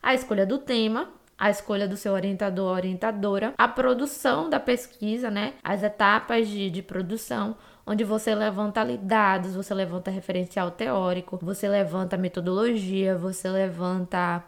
a 0.00 0.14
escolha 0.14 0.46
do 0.46 0.58
tema, 0.58 1.10
a 1.36 1.50
escolha 1.50 1.88
do 1.88 1.96
seu 1.96 2.12
orientador 2.12 2.66
ou 2.66 2.74
orientadora, 2.74 3.52
a 3.58 3.66
produção 3.66 4.48
da 4.48 4.60
pesquisa, 4.60 5.28
né? 5.30 5.54
As 5.64 5.82
etapas 5.82 6.48
de, 6.48 6.70
de 6.70 6.82
produção, 6.82 7.56
onde 7.86 8.04
você 8.04 8.34
levanta 8.34 8.84
dados, 8.98 9.54
você 9.54 9.72
levanta 9.72 10.10
referencial 10.10 10.70
teórico, 10.70 11.38
você 11.40 11.68
levanta 11.68 12.16
metodologia, 12.16 13.16
você 13.16 13.48
levanta. 13.48 14.42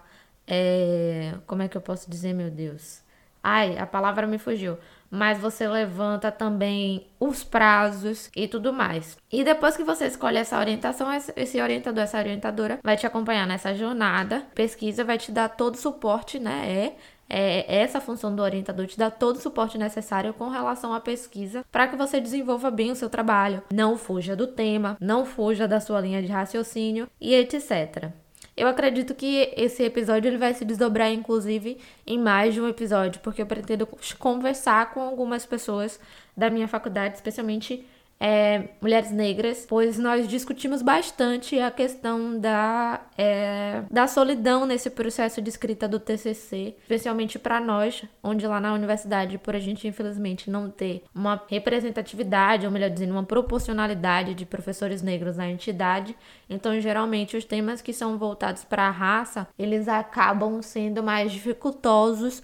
É... 0.46 1.34
Como 1.46 1.62
é 1.62 1.68
que 1.68 1.76
eu 1.76 1.80
posso 1.80 2.10
dizer, 2.10 2.32
meu 2.32 2.50
Deus? 2.50 3.02
Ai, 3.42 3.78
a 3.78 3.86
palavra 3.86 4.26
me 4.26 4.38
fugiu. 4.38 4.76
Mas 5.10 5.38
você 5.38 5.66
levanta 5.66 6.30
também 6.30 7.06
os 7.18 7.42
prazos 7.42 8.30
e 8.36 8.46
tudo 8.46 8.74
mais. 8.74 9.16
E 9.32 9.42
depois 9.42 9.74
que 9.76 9.82
você 9.82 10.06
escolhe 10.06 10.36
essa 10.36 10.58
orientação, 10.58 11.08
esse 11.34 11.62
orientador, 11.62 12.04
essa 12.04 12.18
orientadora 12.18 12.78
vai 12.82 12.96
te 12.96 13.06
acompanhar 13.06 13.46
nessa 13.46 13.74
jornada. 13.74 14.44
Pesquisa 14.54 15.04
vai 15.04 15.16
te 15.16 15.32
dar 15.32 15.48
todo 15.48 15.76
o 15.76 15.78
suporte, 15.78 16.38
né? 16.38 16.70
É 16.70 16.96
é, 17.28 17.80
essa 17.80 18.00
função 18.00 18.34
do 18.34 18.42
orientador 18.42 18.86
te 18.86 18.98
dá 18.98 19.10
todo 19.10 19.36
o 19.36 19.40
suporte 19.40 19.76
necessário 19.76 20.32
com 20.32 20.48
relação 20.48 20.94
à 20.94 21.00
pesquisa 21.00 21.64
para 21.70 21.86
que 21.86 21.96
você 21.96 22.20
desenvolva 22.20 22.70
bem 22.70 22.90
o 22.90 22.96
seu 22.96 23.10
trabalho. 23.10 23.62
Não 23.72 23.96
fuja 23.96 24.34
do 24.34 24.46
tema, 24.46 24.96
não 25.00 25.24
fuja 25.24 25.68
da 25.68 25.80
sua 25.80 26.00
linha 26.00 26.22
de 26.22 26.28
raciocínio 26.28 27.08
e 27.20 27.34
etc. 27.34 28.10
Eu 28.56 28.66
acredito 28.66 29.14
que 29.14 29.52
esse 29.56 29.84
episódio 29.84 30.28
ele 30.28 30.36
vai 30.36 30.52
se 30.52 30.64
desdobrar, 30.64 31.12
inclusive, 31.12 31.78
em 32.04 32.18
mais 32.18 32.54
de 32.54 32.60
um 32.60 32.68
episódio, 32.68 33.20
porque 33.20 33.40
eu 33.40 33.46
pretendo 33.46 33.86
conversar 34.18 34.92
com 34.92 35.00
algumas 35.00 35.46
pessoas 35.46 36.00
da 36.36 36.50
minha 36.50 36.66
faculdade, 36.66 37.14
especialmente 37.14 37.86
é, 38.20 38.70
mulheres 38.80 39.10
negras, 39.10 39.64
pois 39.68 39.98
nós 39.98 40.26
discutimos 40.26 40.82
bastante 40.82 41.58
a 41.60 41.70
questão 41.70 42.38
da, 42.38 43.00
é, 43.16 43.82
da 43.90 44.06
solidão 44.06 44.66
nesse 44.66 44.90
processo 44.90 45.40
de 45.40 45.48
escrita 45.48 45.86
do 45.86 46.00
TCC, 46.00 46.74
especialmente 46.82 47.38
para 47.38 47.60
nós, 47.60 48.02
onde 48.22 48.46
lá 48.46 48.60
na 48.60 48.74
universidade, 48.74 49.38
por 49.38 49.54
a 49.54 49.60
gente 49.60 49.86
infelizmente 49.86 50.50
não 50.50 50.68
ter 50.68 51.04
uma 51.14 51.42
representatividade, 51.48 52.66
ou 52.66 52.72
melhor 52.72 52.90
dizendo, 52.90 53.12
uma 53.12 53.24
proporcionalidade 53.24 54.34
de 54.34 54.44
professores 54.44 55.00
negros 55.00 55.36
na 55.36 55.48
entidade, 55.48 56.16
então 56.50 56.80
geralmente 56.80 57.36
os 57.36 57.44
temas 57.44 57.80
que 57.80 57.92
são 57.92 58.18
voltados 58.18 58.64
para 58.64 58.88
a 58.88 58.90
raça, 58.90 59.46
eles 59.58 59.86
acabam 59.86 60.60
sendo 60.60 61.02
mais 61.02 61.30
dificultosos 61.30 62.42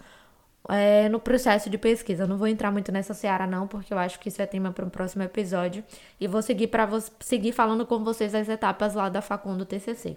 é, 0.69 1.09
no 1.09 1.21
processo 1.21 1.69
de 1.69 1.77
pesquisa. 1.79 2.25
Eu 2.25 2.29
não 2.29 2.37
vou 2.37 2.47
entrar 2.47 2.71
muito 2.71 2.91
nessa 2.91 3.15
seara, 3.15 3.47
não, 3.47 3.67
porque 3.67 3.93
eu 3.93 3.99
acho 3.99 4.19
que 4.19 4.29
isso 4.29 4.41
é 4.41 4.47
tema 4.47 4.73
para 4.73 4.85
um 4.85 4.91
próximo 4.91 5.23
episódio. 5.23 5.85
E 6.21 6.27
vou 6.27 6.43
seguir 6.43 6.69
para 6.69 6.89
seguir 7.21 7.53
falando 7.53 7.87
com 7.87 8.03
vocês 8.03 8.35
as 8.35 8.49
etapas 8.49 8.95
lá 8.95 9.09
da 9.09 9.21
Facundo 9.21 9.65
TCC. 9.65 10.17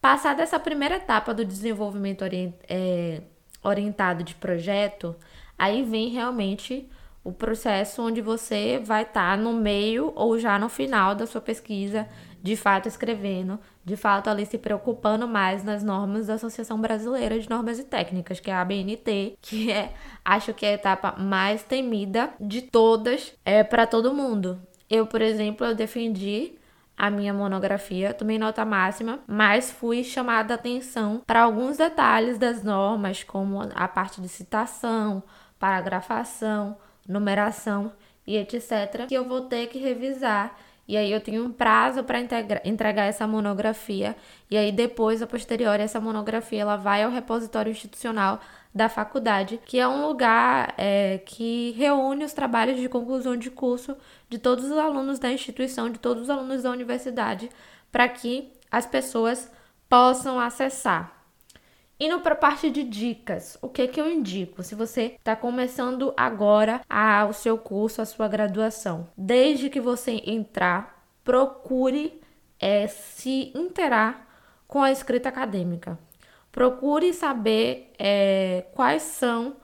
Passada 0.00 0.42
essa 0.42 0.58
primeira 0.58 0.96
etapa 0.96 1.32
do 1.32 1.44
desenvolvimento 1.44 2.22
orient, 2.22 2.52
é, 2.68 3.22
orientado 3.62 4.22
de 4.22 4.34
projeto, 4.34 5.16
aí 5.58 5.82
vem 5.82 6.10
realmente 6.10 6.88
o 7.24 7.32
processo 7.32 8.02
onde 8.02 8.20
você 8.20 8.78
vai 8.84 9.02
estar 9.02 9.30
tá 9.30 9.36
no 9.36 9.54
meio 9.54 10.12
ou 10.14 10.38
já 10.38 10.58
no 10.58 10.68
final 10.68 11.14
da 11.14 11.26
sua 11.26 11.40
pesquisa, 11.40 12.06
de 12.44 12.56
fato 12.56 12.86
escrevendo, 12.86 13.58
de 13.82 13.96
fato 13.96 14.28
ali 14.28 14.44
se 14.44 14.58
preocupando 14.58 15.26
mais 15.26 15.64
nas 15.64 15.82
normas 15.82 16.26
da 16.26 16.34
Associação 16.34 16.78
Brasileira 16.78 17.40
de 17.40 17.48
Normas 17.48 17.78
e 17.78 17.84
Técnicas, 17.84 18.38
que 18.38 18.50
é 18.50 18.54
a 18.54 18.60
ABNT, 18.60 19.38
que 19.40 19.72
é, 19.72 19.94
acho 20.22 20.52
que 20.52 20.66
é 20.66 20.68
a 20.68 20.74
etapa 20.74 21.12
mais 21.18 21.62
temida 21.62 22.34
de 22.38 22.60
todas 22.60 23.32
é 23.46 23.64
para 23.64 23.86
todo 23.86 24.12
mundo. 24.12 24.60
Eu, 24.90 25.06
por 25.06 25.22
exemplo, 25.22 25.66
eu 25.66 25.74
defendi 25.74 26.52
a 26.94 27.08
minha 27.08 27.32
monografia, 27.32 28.12
tomei 28.12 28.38
nota 28.38 28.62
máxima, 28.62 29.20
mas 29.26 29.72
fui 29.72 30.04
chamada 30.04 30.52
a 30.52 30.56
atenção 30.56 31.22
para 31.26 31.40
alguns 31.40 31.78
detalhes 31.78 32.36
das 32.36 32.62
normas, 32.62 33.24
como 33.24 33.58
a 33.74 33.88
parte 33.88 34.20
de 34.20 34.28
citação, 34.28 35.22
paragrafação, 35.58 36.76
numeração 37.08 37.90
e 38.26 38.36
etc., 38.36 39.06
que 39.08 39.14
eu 39.14 39.26
vou 39.26 39.40
ter 39.40 39.66
que 39.68 39.78
revisar. 39.78 40.54
E 40.86 40.96
aí 40.96 41.10
eu 41.10 41.20
tenho 41.20 41.44
um 41.44 41.52
prazo 41.52 42.04
para 42.04 42.18
entregar 42.64 43.04
essa 43.04 43.26
monografia. 43.26 44.14
E 44.50 44.56
aí 44.56 44.70
depois, 44.70 45.22
a 45.22 45.26
posteriori, 45.26 45.82
essa 45.82 46.00
monografia 46.00 46.60
ela 46.60 46.76
vai 46.76 47.02
ao 47.02 47.10
repositório 47.10 47.70
institucional 47.70 48.40
da 48.74 48.88
faculdade, 48.88 49.60
que 49.64 49.78
é 49.78 49.86
um 49.86 50.06
lugar 50.06 50.74
é, 50.76 51.18
que 51.24 51.70
reúne 51.72 52.24
os 52.24 52.32
trabalhos 52.32 52.78
de 52.78 52.88
conclusão 52.88 53.36
de 53.36 53.50
curso 53.50 53.96
de 54.28 54.38
todos 54.38 54.64
os 54.64 54.76
alunos 54.76 55.18
da 55.18 55.30
instituição, 55.30 55.88
de 55.88 55.98
todos 55.98 56.24
os 56.24 56.30
alunos 56.30 56.64
da 56.64 56.70
universidade, 56.70 57.48
para 57.92 58.08
que 58.08 58.52
as 58.70 58.84
pessoas 58.84 59.50
possam 59.88 60.40
acessar. 60.40 61.13
Indo 62.04 62.20
para 62.20 62.34
a 62.34 62.36
parte 62.36 62.70
de 62.70 62.84
dicas, 62.84 63.56
o 63.62 63.68
que 63.70 63.88
que 63.88 63.98
eu 63.98 64.12
indico 64.12 64.62
se 64.62 64.74
você 64.74 65.16
está 65.18 65.34
começando 65.34 66.12
agora 66.14 66.82
a, 66.86 67.24
o 67.24 67.32
seu 67.32 67.56
curso, 67.56 68.02
a 68.02 68.04
sua 68.04 68.28
graduação? 68.28 69.08
Desde 69.16 69.70
que 69.70 69.80
você 69.80 70.22
entrar, 70.26 71.02
procure 71.24 72.20
é, 72.60 72.86
se 72.88 73.50
interar 73.54 74.28
com 74.68 74.82
a 74.82 74.92
escrita 74.92 75.30
acadêmica. 75.30 75.98
Procure 76.52 77.14
saber 77.14 77.90
é, 77.98 78.66
quais 78.74 79.02
são 79.04 79.56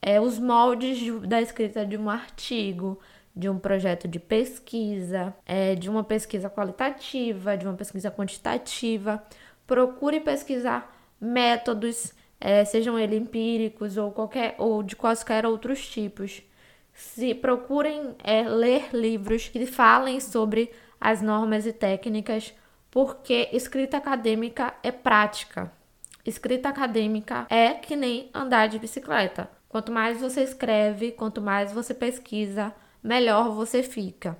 é, 0.00 0.20
os 0.20 0.38
moldes 0.38 0.98
de, 0.98 1.10
da 1.26 1.42
escrita 1.42 1.84
de 1.84 1.96
um 1.96 2.08
artigo, 2.08 3.00
de 3.34 3.48
um 3.48 3.58
projeto 3.58 4.06
de 4.06 4.20
pesquisa, 4.20 5.34
é, 5.44 5.74
de 5.74 5.90
uma 5.90 6.04
pesquisa 6.04 6.48
qualitativa, 6.48 7.56
de 7.56 7.66
uma 7.66 7.74
pesquisa 7.74 8.08
quantitativa. 8.08 9.20
Procure 9.66 10.20
pesquisar 10.20 10.94
métodos, 11.20 12.12
é, 12.40 12.64
sejam 12.64 12.98
eles 12.98 13.20
empíricos 13.20 13.96
ou 13.96 14.10
qualquer 14.10 14.54
ou 14.58 14.82
de 14.82 14.94
quaisquer 14.96 15.44
outros 15.44 15.88
tipos. 15.88 16.42
Se 16.92 17.34
procurem 17.34 18.14
é, 18.22 18.42
ler 18.42 18.88
livros 18.92 19.48
que 19.48 19.66
falem 19.66 20.20
sobre 20.20 20.70
as 21.00 21.22
normas 21.22 21.66
e 21.66 21.72
técnicas, 21.72 22.54
porque 22.90 23.48
escrita 23.52 23.96
acadêmica 23.96 24.74
é 24.82 24.90
prática. 24.90 25.72
Escrita 26.24 26.68
acadêmica 26.68 27.46
é 27.48 27.74
que 27.74 27.96
nem 27.96 28.28
andar 28.34 28.68
de 28.68 28.78
bicicleta. 28.78 29.48
Quanto 29.68 29.92
mais 29.92 30.20
você 30.20 30.42
escreve, 30.42 31.12
quanto 31.12 31.40
mais 31.40 31.72
você 31.72 31.94
pesquisa, 31.94 32.74
melhor 33.02 33.50
você 33.50 33.82
fica. 33.82 34.36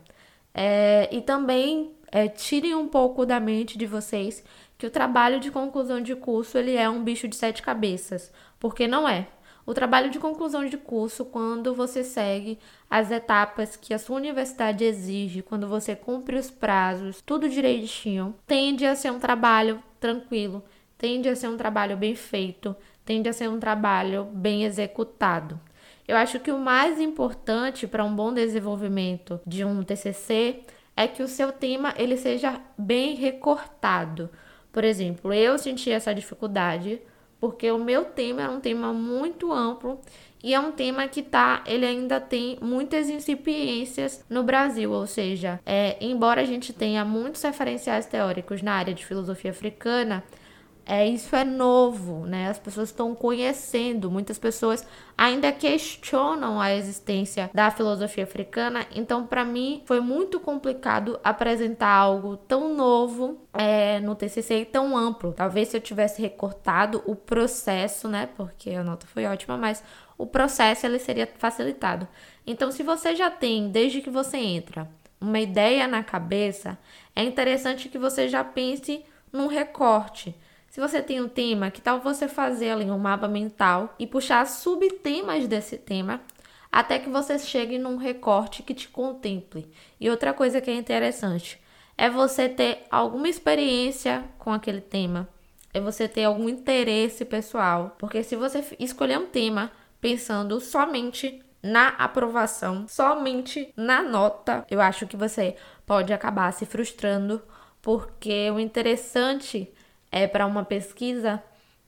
É, 0.53 1.09
e 1.13 1.21
também 1.21 1.95
é, 2.11 2.29
tirem 2.29 2.75
um 2.75 2.89
pouco 2.89 3.25
da 3.25 3.39
mente 3.39 3.79
de 3.79 3.87
vocês 3.87 4.43
que 4.79 4.87
o 4.87 4.91
trabalho 4.91 5.41
de 5.41 5.51
conclusão 5.51 6.01
de 6.01 6.15
curso 6.15 6.57
ele 6.57 6.77
é 6.77 6.89
um 6.89 7.03
bicho 7.03 7.27
de 7.27 7.35
sete 7.35 7.61
cabeças, 7.61 8.33
porque 8.61 8.87
não 8.87 9.09
é. 9.09 9.27
O 9.67 9.75
trabalho 9.75 10.09
de 10.09 10.19
conclusão 10.19 10.65
de 10.65 10.79
curso, 10.79 11.27
quando 11.27 11.75
você 11.75 12.03
segue 12.03 12.59
as 12.89 13.11
etapas 13.11 13.77
que 13.77 13.93
a 13.93 13.99
sua 13.99 14.17
universidade 14.17 14.83
exige, 14.83 15.43
quando 15.43 15.69
você 15.69 15.95
cumpre 15.95 16.39
os 16.39 16.51
prazos, 16.51 17.21
tudo 17.21 17.51
direitinho, 17.51 18.35
tende 18.47 18.87
a 18.87 18.97
ser 18.97 19.13
um 19.13 19.19
trabalho 19.19 19.83
tranquilo, 20.01 20.65
tende 20.97 21.29
a 21.29 21.37
ser 21.37 21.49
um 21.49 21.57
trabalho 21.59 21.99
bem 21.99 22.15
feito, 22.15 22.75
tende 23.05 23.29
a 23.29 23.33
ser 23.33 23.51
um 23.51 23.61
trabalho 23.61 24.25
bem 24.33 24.65
executado. 24.65 25.61
Eu 26.07 26.17
acho 26.17 26.41
que 26.41 26.51
o 26.51 26.59
mais 26.59 26.99
importante 26.99 27.87
para 27.87 28.05
um 28.05 28.15
bom 28.15 28.33
desenvolvimento 28.33 29.39
de 29.47 29.67
um 29.67 29.83
TCC 29.83 30.61
é 30.97 31.07
que 31.07 31.23
o 31.23 31.29
seu 31.29 31.53
tema 31.53 31.93
ele 31.99 32.17
seja 32.17 32.59
bem 32.79 33.15
recortado. 33.15 34.31
Por 34.73 34.85
exemplo, 34.85 35.33
eu 35.33 35.59
senti 35.59 35.91
essa 35.91 36.15
dificuldade 36.15 37.01
porque 37.41 37.71
o 37.71 37.79
meu 37.79 38.05
tema 38.05 38.43
é 38.43 38.49
um 38.49 38.61
tema 38.61 38.93
muito 38.93 39.53
amplo 39.53 40.01
e 40.43 40.55
é 40.55 40.61
um 40.61 40.71
tema 40.71 41.09
que 41.09 41.23
tá, 41.23 41.63
ele 41.67 41.85
ainda 41.85 42.21
tem 42.21 42.59
muitas 42.61 43.09
incipiências 43.09 44.25
no 44.31 44.43
Brasil, 44.43 44.93
ou 44.93 45.07
seja, 45.07 45.61
é, 45.67 45.97
embora 46.01 46.43
a 46.43 46.45
gente 46.45 46.73
tenha 46.73 47.05
muitos 47.05 47.43
referenciais 47.43 48.07
teóricos 48.07 48.63
na 48.63 48.73
área 48.75 48.95
de 48.95 49.05
filosofia 49.05 49.51
africana, 49.51 50.23
é, 50.91 51.07
isso 51.07 51.37
é 51.37 51.45
novo, 51.45 52.25
né? 52.25 52.49
As 52.49 52.59
pessoas 52.59 52.89
estão 52.89 53.15
conhecendo, 53.15 54.11
muitas 54.11 54.39
pessoas 54.39 54.87
ainda 55.19 55.53
questionam 55.53 56.59
a 56.59 56.75
existência 56.75 57.51
da 57.53 57.71
filosofia 57.71 58.25
africana. 58.25 58.87
Então, 58.95 59.27
para 59.27 59.45
mim, 59.45 59.83
foi 59.85 60.01
muito 60.01 60.41
complicado 60.41 61.21
apresentar 61.23 61.91
algo 61.91 62.39
tão 62.39 62.75
novo 62.75 63.39
é, 63.53 64.01
no 64.01 64.15
TCC 64.15 64.63
e 64.63 64.65
tão 64.65 64.97
amplo. 64.97 65.35
Talvez 65.35 65.69
se 65.69 65.77
eu 65.77 65.81
tivesse 65.83 66.23
recortado 66.23 67.03
o 67.05 67.15
processo, 67.15 68.09
né? 68.09 68.27
Porque 68.35 68.71
a 68.71 68.83
nota 68.83 69.07
foi 69.07 69.27
ótima, 69.27 69.59
mas 69.59 69.85
o 70.17 70.27
processo 70.27 70.87
ele 70.87 70.99
seria 70.99 71.29
facilitado. 71.37 72.09
Então, 72.47 72.73
se 72.73 72.83
você 72.83 73.15
já 73.15 73.31
tem, 73.31 73.69
desde 73.69 74.01
que 74.01 74.09
você 74.09 74.39
entra, 74.39 74.89
uma 75.21 75.39
ideia 75.39 75.87
na 75.87 76.03
cabeça, 76.03 76.79
é 77.15 77.23
interessante 77.23 77.91
que 77.91 77.99
você 77.99 78.27
já 78.27 78.43
pense 78.43 79.05
num 79.31 79.49
recorte. 79.49 80.35
Se 80.79 80.81
você 80.81 81.03
tem 81.03 81.21
um 81.21 81.29
tema, 81.29 81.73
que 81.73 81.81
tal 81.81 81.99
você 81.99 82.29
fazer 82.29 82.71
ali 82.71 82.89
um 82.89 83.01
mapa 83.01 83.27
mental 83.27 83.97
e 83.99 84.07
puxar 84.07 84.47
subtemas 84.47 85.49
desse 85.49 85.77
tema 85.77 86.21
até 86.71 87.01
que 87.01 87.11
você 87.11 87.37
chegue 87.37 87.77
num 87.79 87.97
recorte 87.97 88.63
que 88.63 88.73
te 88.73 88.87
contemple. 88.87 89.69
E 89.99 90.09
outra 90.09 90.33
coisa 90.33 90.61
que 90.61 90.71
é 90.71 90.75
interessante 90.75 91.61
é 91.97 92.09
você 92.09 92.49
ter 92.49 92.87
alguma 92.93 93.29
experiência 93.29 94.25
com 94.39 94.53
aquele 94.53 94.81
tema, 94.81 95.29
é 95.75 95.81
você 95.81 96.07
ter 96.07 96.23
algum 96.23 96.49
interesse 96.49 97.25
pessoal, 97.25 97.97
porque 97.99 98.23
se 98.23 98.37
você 98.37 98.65
escolher 98.79 99.19
um 99.19 99.27
tema 99.27 99.73
pensando 100.01 100.61
somente 100.61 101.43
na 101.61 101.89
aprovação, 101.89 102.87
somente 102.87 103.73
na 103.77 104.01
nota, 104.01 104.65
eu 104.71 104.81
acho 104.81 105.09
que 105.09 105.17
você 105.17 105.57
pode 105.85 106.13
acabar 106.13 106.53
se 106.53 106.65
frustrando, 106.65 107.43
porque 107.83 108.49
o 108.53 108.61
interessante 108.61 109.75
é 110.11 110.27
para 110.27 110.47
uma 110.47 110.65
pesquisa 110.65 111.43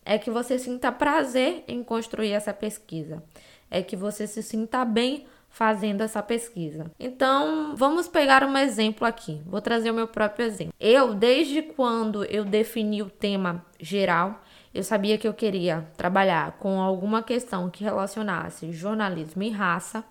é 0.04 0.18
que 0.18 0.30
você 0.30 0.58
sinta 0.58 0.90
prazer 0.90 1.64
em 1.68 1.82
construir 1.84 2.32
essa 2.32 2.52
pesquisa, 2.52 3.22
é 3.70 3.82
que 3.82 3.96
você 3.96 4.26
se 4.26 4.42
sinta 4.42 4.84
bem 4.84 5.26
fazendo 5.50 6.00
essa 6.00 6.22
pesquisa. 6.22 6.90
Então, 6.98 7.74
vamos 7.76 8.08
pegar 8.08 8.44
um 8.44 8.56
exemplo 8.56 9.06
aqui. 9.06 9.42
Vou 9.44 9.60
trazer 9.60 9.90
o 9.90 9.94
meu 9.94 10.06
próprio 10.06 10.46
exemplo. 10.46 10.72
Eu, 10.78 11.12
desde 11.12 11.60
quando 11.60 12.24
eu 12.24 12.44
defini 12.44 13.02
o 13.02 13.10
tema 13.10 13.64
geral, 13.78 14.40
eu 14.72 14.84
sabia 14.84 15.18
que 15.18 15.26
eu 15.26 15.34
queria 15.34 15.86
trabalhar 15.96 16.52
com 16.52 16.80
alguma 16.80 17.22
questão 17.22 17.68
que 17.68 17.82
relacionasse 17.82 18.72
jornalismo 18.72 19.42
e 19.42 19.50
raça, 19.50 20.04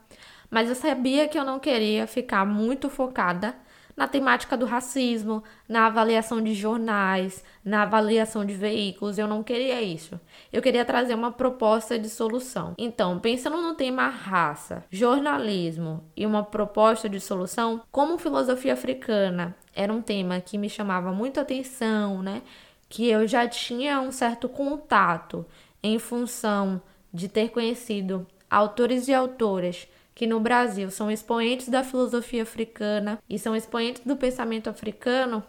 mas 0.51 0.67
eu 0.67 0.75
sabia 0.75 1.27
que 1.27 1.39
eu 1.39 1.45
não 1.45 1.59
queria 1.59 2.05
ficar 2.05 2.45
muito 2.45 2.89
focada 2.89 3.55
na 3.99 4.07
temática 4.07 4.55
do 4.55 4.65
racismo, 4.65 5.43
na 5.67 5.87
avaliação 5.87 6.41
de 6.41 6.53
jornais, 6.53 7.43
na 7.65 7.81
avaliação 7.81 8.45
de 8.45 8.53
veículos. 8.53 9.17
Eu 9.17 9.27
não 9.27 9.43
queria 9.43 9.81
isso. 9.81 10.17
Eu 10.53 10.61
queria 10.61 10.85
trazer 10.85 11.13
uma 11.13 11.33
proposta 11.33 11.99
de 11.99 12.07
solução. 12.07 12.75
Então, 12.77 13.19
pensando 13.19 13.61
no 13.61 13.75
tema 13.75 14.07
raça, 14.07 14.85
jornalismo 14.89 16.01
e 16.15 16.25
uma 16.25 16.41
proposta 16.41 17.09
de 17.09 17.19
solução, 17.19 17.81
como 17.91 18.17
filosofia 18.17 18.71
africana 18.71 19.53
era 19.75 19.91
um 19.91 20.01
tema 20.01 20.39
que 20.39 20.57
me 20.57 20.69
chamava 20.69 21.11
muito 21.11 21.37
atenção, 21.37 22.23
né? 22.23 22.41
Que 22.87 23.09
eu 23.09 23.27
já 23.27 23.49
tinha 23.49 23.99
um 23.99 24.13
certo 24.13 24.47
contato 24.47 25.45
em 25.83 25.99
função 25.99 26.81
de 27.13 27.27
ter 27.27 27.49
conhecido 27.49 28.25
autores 28.49 29.09
e 29.09 29.13
autoras 29.13 29.89
que 30.19 30.27
no 30.27 30.37
Brasil 30.37 30.91
são 30.91 31.09
expoentes 31.09 31.69
da 31.69 31.81
filosofia 31.81 32.43
africana 32.43 33.19
e 33.29 33.39
são 33.39 33.55
expoentes 33.55 34.01
do 34.03 34.17
pensamento 34.17 34.69
africano, 34.69 35.41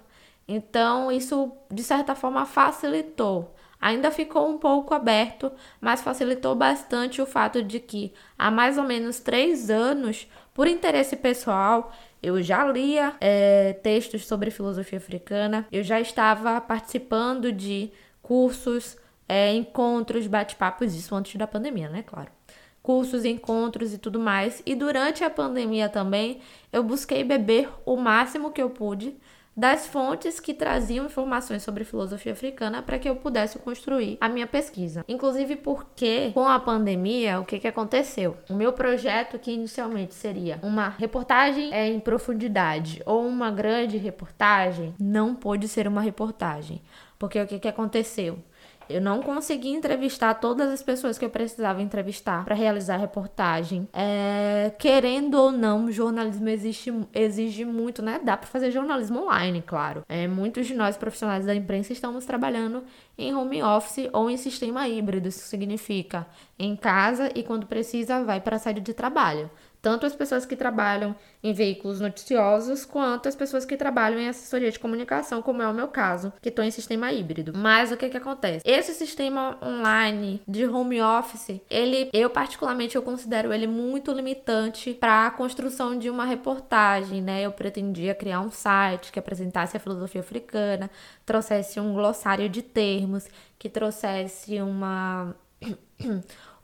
então 0.46 1.10
isso 1.10 1.50
de 1.68 1.82
certa 1.82 2.14
forma 2.14 2.46
facilitou. 2.46 3.52
Ainda 3.80 4.12
ficou 4.12 4.48
um 4.48 4.58
pouco 4.58 4.94
aberto, 4.94 5.50
mas 5.80 6.02
facilitou 6.02 6.54
bastante 6.54 7.20
o 7.20 7.26
fato 7.26 7.64
de 7.64 7.80
que 7.80 8.12
há 8.38 8.48
mais 8.48 8.78
ou 8.78 8.84
menos 8.84 9.18
três 9.18 9.70
anos, 9.70 10.28
por 10.54 10.68
interesse 10.68 11.16
pessoal, 11.16 11.92
eu 12.22 12.40
já 12.40 12.64
lia 12.64 13.16
é, 13.20 13.72
textos 13.72 14.24
sobre 14.24 14.52
filosofia 14.52 14.98
africana, 14.98 15.66
eu 15.72 15.82
já 15.82 16.00
estava 16.00 16.60
participando 16.60 17.50
de 17.50 17.90
cursos, 18.22 18.96
é, 19.28 19.52
encontros, 19.52 20.28
bate-papos, 20.28 20.94
isso 20.94 21.12
antes 21.12 21.34
da 21.34 21.48
pandemia, 21.48 21.88
né? 21.88 22.04
Claro 22.06 22.30
cursos, 22.82 23.24
encontros 23.24 23.92
e 23.92 23.98
tudo 23.98 24.18
mais. 24.18 24.62
E 24.64 24.74
durante 24.74 25.24
a 25.24 25.30
pandemia 25.30 25.88
também, 25.88 26.40
eu 26.72 26.82
busquei 26.82 27.24
beber 27.24 27.68
o 27.84 27.96
máximo 27.96 28.50
que 28.50 28.62
eu 28.62 28.70
pude 28.70 29.16
das 29.56 29.86
fontes 29.86 30.40
que 30.40 30.54
traziam 30.54 31.04
informações 31.04 31.62
sobre 31.62 31.84
filosofia 31.84 32.32
africana 32.32 32.82
para 32.82 32.98
que 32.98 33.08
eu 33.08 33.16
pudesse 33.16 33.58
construir 33.58 34.16
a 34.20 34.28
minha 34.28 34.46
pesquisa. 34.46 35.04
Inclusive 35.06 35.56
porque 35.56 36.30
com 36.32 36.48
a 36.48 36.58
pandemia, 36.58 37.40
o 37.40 37.44
que, 37.44 37.58
que 37.58 37.68
aconteceu? 37.68 38.36
O 38.48 38.54
meu 38.54 38.72
projeto 38.72 39.38
que 39.38 39.52
inicialmente 39.52 40.14
seria 40.14 40.58
uma 40.62 40.88
reportagem 40.88 41.74
é, 41.74 41.86
em 41.88 42.00
profundidade 42.00 43.02
ou 43.04 43.26
uma 43.26 43.50
grande 43.50 43.98
reportagem, 43.98 44.94
não 44.98 45.34
pôde 45.34 45.68
ser 45.68 45.86
uma 45.86 46.00
reportagem. 46.00 46.80
Porque 47.18 47.38
o 47.38 47.46
que, 47.46 47.58
que 47.58 47.68
aconteceu? 47.68 48.38
Eu 48.90 49.00
não 49.00 49.22
consegui 49.22 49.70
entrevistar 49.70 50.34
todas 50.34 50.70
as 50.70 50.82
pessoas 50.82 51.16
que 51.16 51.24
eu 51.24 51.30
precisava 51.30 51.80
entrevistar 51.80 52.44
para 52.44 52.54
realizar 52.54 52.94
a 52.94 52.98
reportagem. 52.98 53.88
É, 53.92 54.72
querendo 54.78 55.34
ou 55.34 55.52
não, 55.52 55.90
jornalismo 55.90 56.48
existe, 56.48 56.92
exige 57.14 57.64
muito, 57.64 58.02
né? 58.02 58.20
Dá 58.22 58.36
para 58.36 58.46
fazer 58.46 58.70
jornalismo 58.70 59.22
online, 59.22 59.62
claro. 59.64 60.02
É, 60.08 60.26
muitos 60.26 60.66
de 60.66 60.74
nós, 60.74 60.96
profissionais 60.96 61.46
da 61.46 61.54
imprensa, 61.54 61.92
estamos 61.92 62.24
trabalhando 62.24 62.82
em 63.16 63.34
home 63.34 63.62
office 63.62 64.08
ou 64.12 64.28
em 64.28 64.36
sistema 64.36 64.88
híbrido. 64.88 65.28
Isso 65.28 65.46
significa 65.46 66.26
em 66.58 66.74
casa 66.74 67.30
e 67.34 67.42
quando 67.42 67.66
precisa 67.66 68.24
vai 68.24 68.40
para 68.40 68.56
a 68.56 68.58
sede 68.58 68.80
de 68.80 68.92
trabalho 68.92 69.50
tanto 69.82 70.06
as 70.06 70.14
pessoas 70.14 70.44
que 70.44 70.56
trabalham 70.56 71.14
em 71.42 71.52
veículos 71.52 72.00
noticiosos, 72.00 72.84
quanto 72.84 73.28
as 73.28 73.34
pessoas 73.34 73.64
que 73.64 73.76
trabalham 73.76 74.20
em 74.20 74.28
assessoria 74.28 74.70
de 74.70 74.78
comunicação, 74.78 75.40
como 75.40 75.62
é 75.62 75.68
o 75.68 75.74
meu 75.74 75.88
caso, 75.88 76.32
que 76.40 76.48
estou 76.48 76.64
em 76.64 76.70
sistema 76.70 77.12
híbrido. 77.12 77.52
Mas 77.56 77.90
o 77.90 77.96
que 77.96 78.08
que 78.08 78.16
acontece? 78.16 78.62
Esse 78.64 78.92
sistema 78.94 79.58
online 79.62 80.42
de 80.46 80.66
home 80.66 81.00
office, 81.00 81.60
ele, 81.70 82.10
eu 82.12 82.28
particularmente, 82.28 82.96
eu 82.96 83.02
considero 83.02 83.52
ele 83.52 83.66
muito 83.66 84.12
limitante 84.12 84.92
para 84.92 85.26
a 85.26 85.30
construção 85.30 85.98
de 85.98 86.10
uma 86.10 86.24
reportagem, 86.24 87.22
né? 87.22 87.42
Eu 87.42 87.52
pretendia 87.52 88.14
criar 88.14 88.40
um 88.40 88.50
site 88.50 89.10
que 89.10 89.18
apresentasse 89.18 89.76
a 89.76 89.80
filosofia 89.80 90.20
africana, 90.20 90.90
trouxesse 91.24 91.80
um 91.80 91.94
glossário 91.94 92.48
de 92.48 92.62
termos, 92.62 93.26
que 93.58 93.68
trouxesse 93.68 94.60
uma 94.60 95.34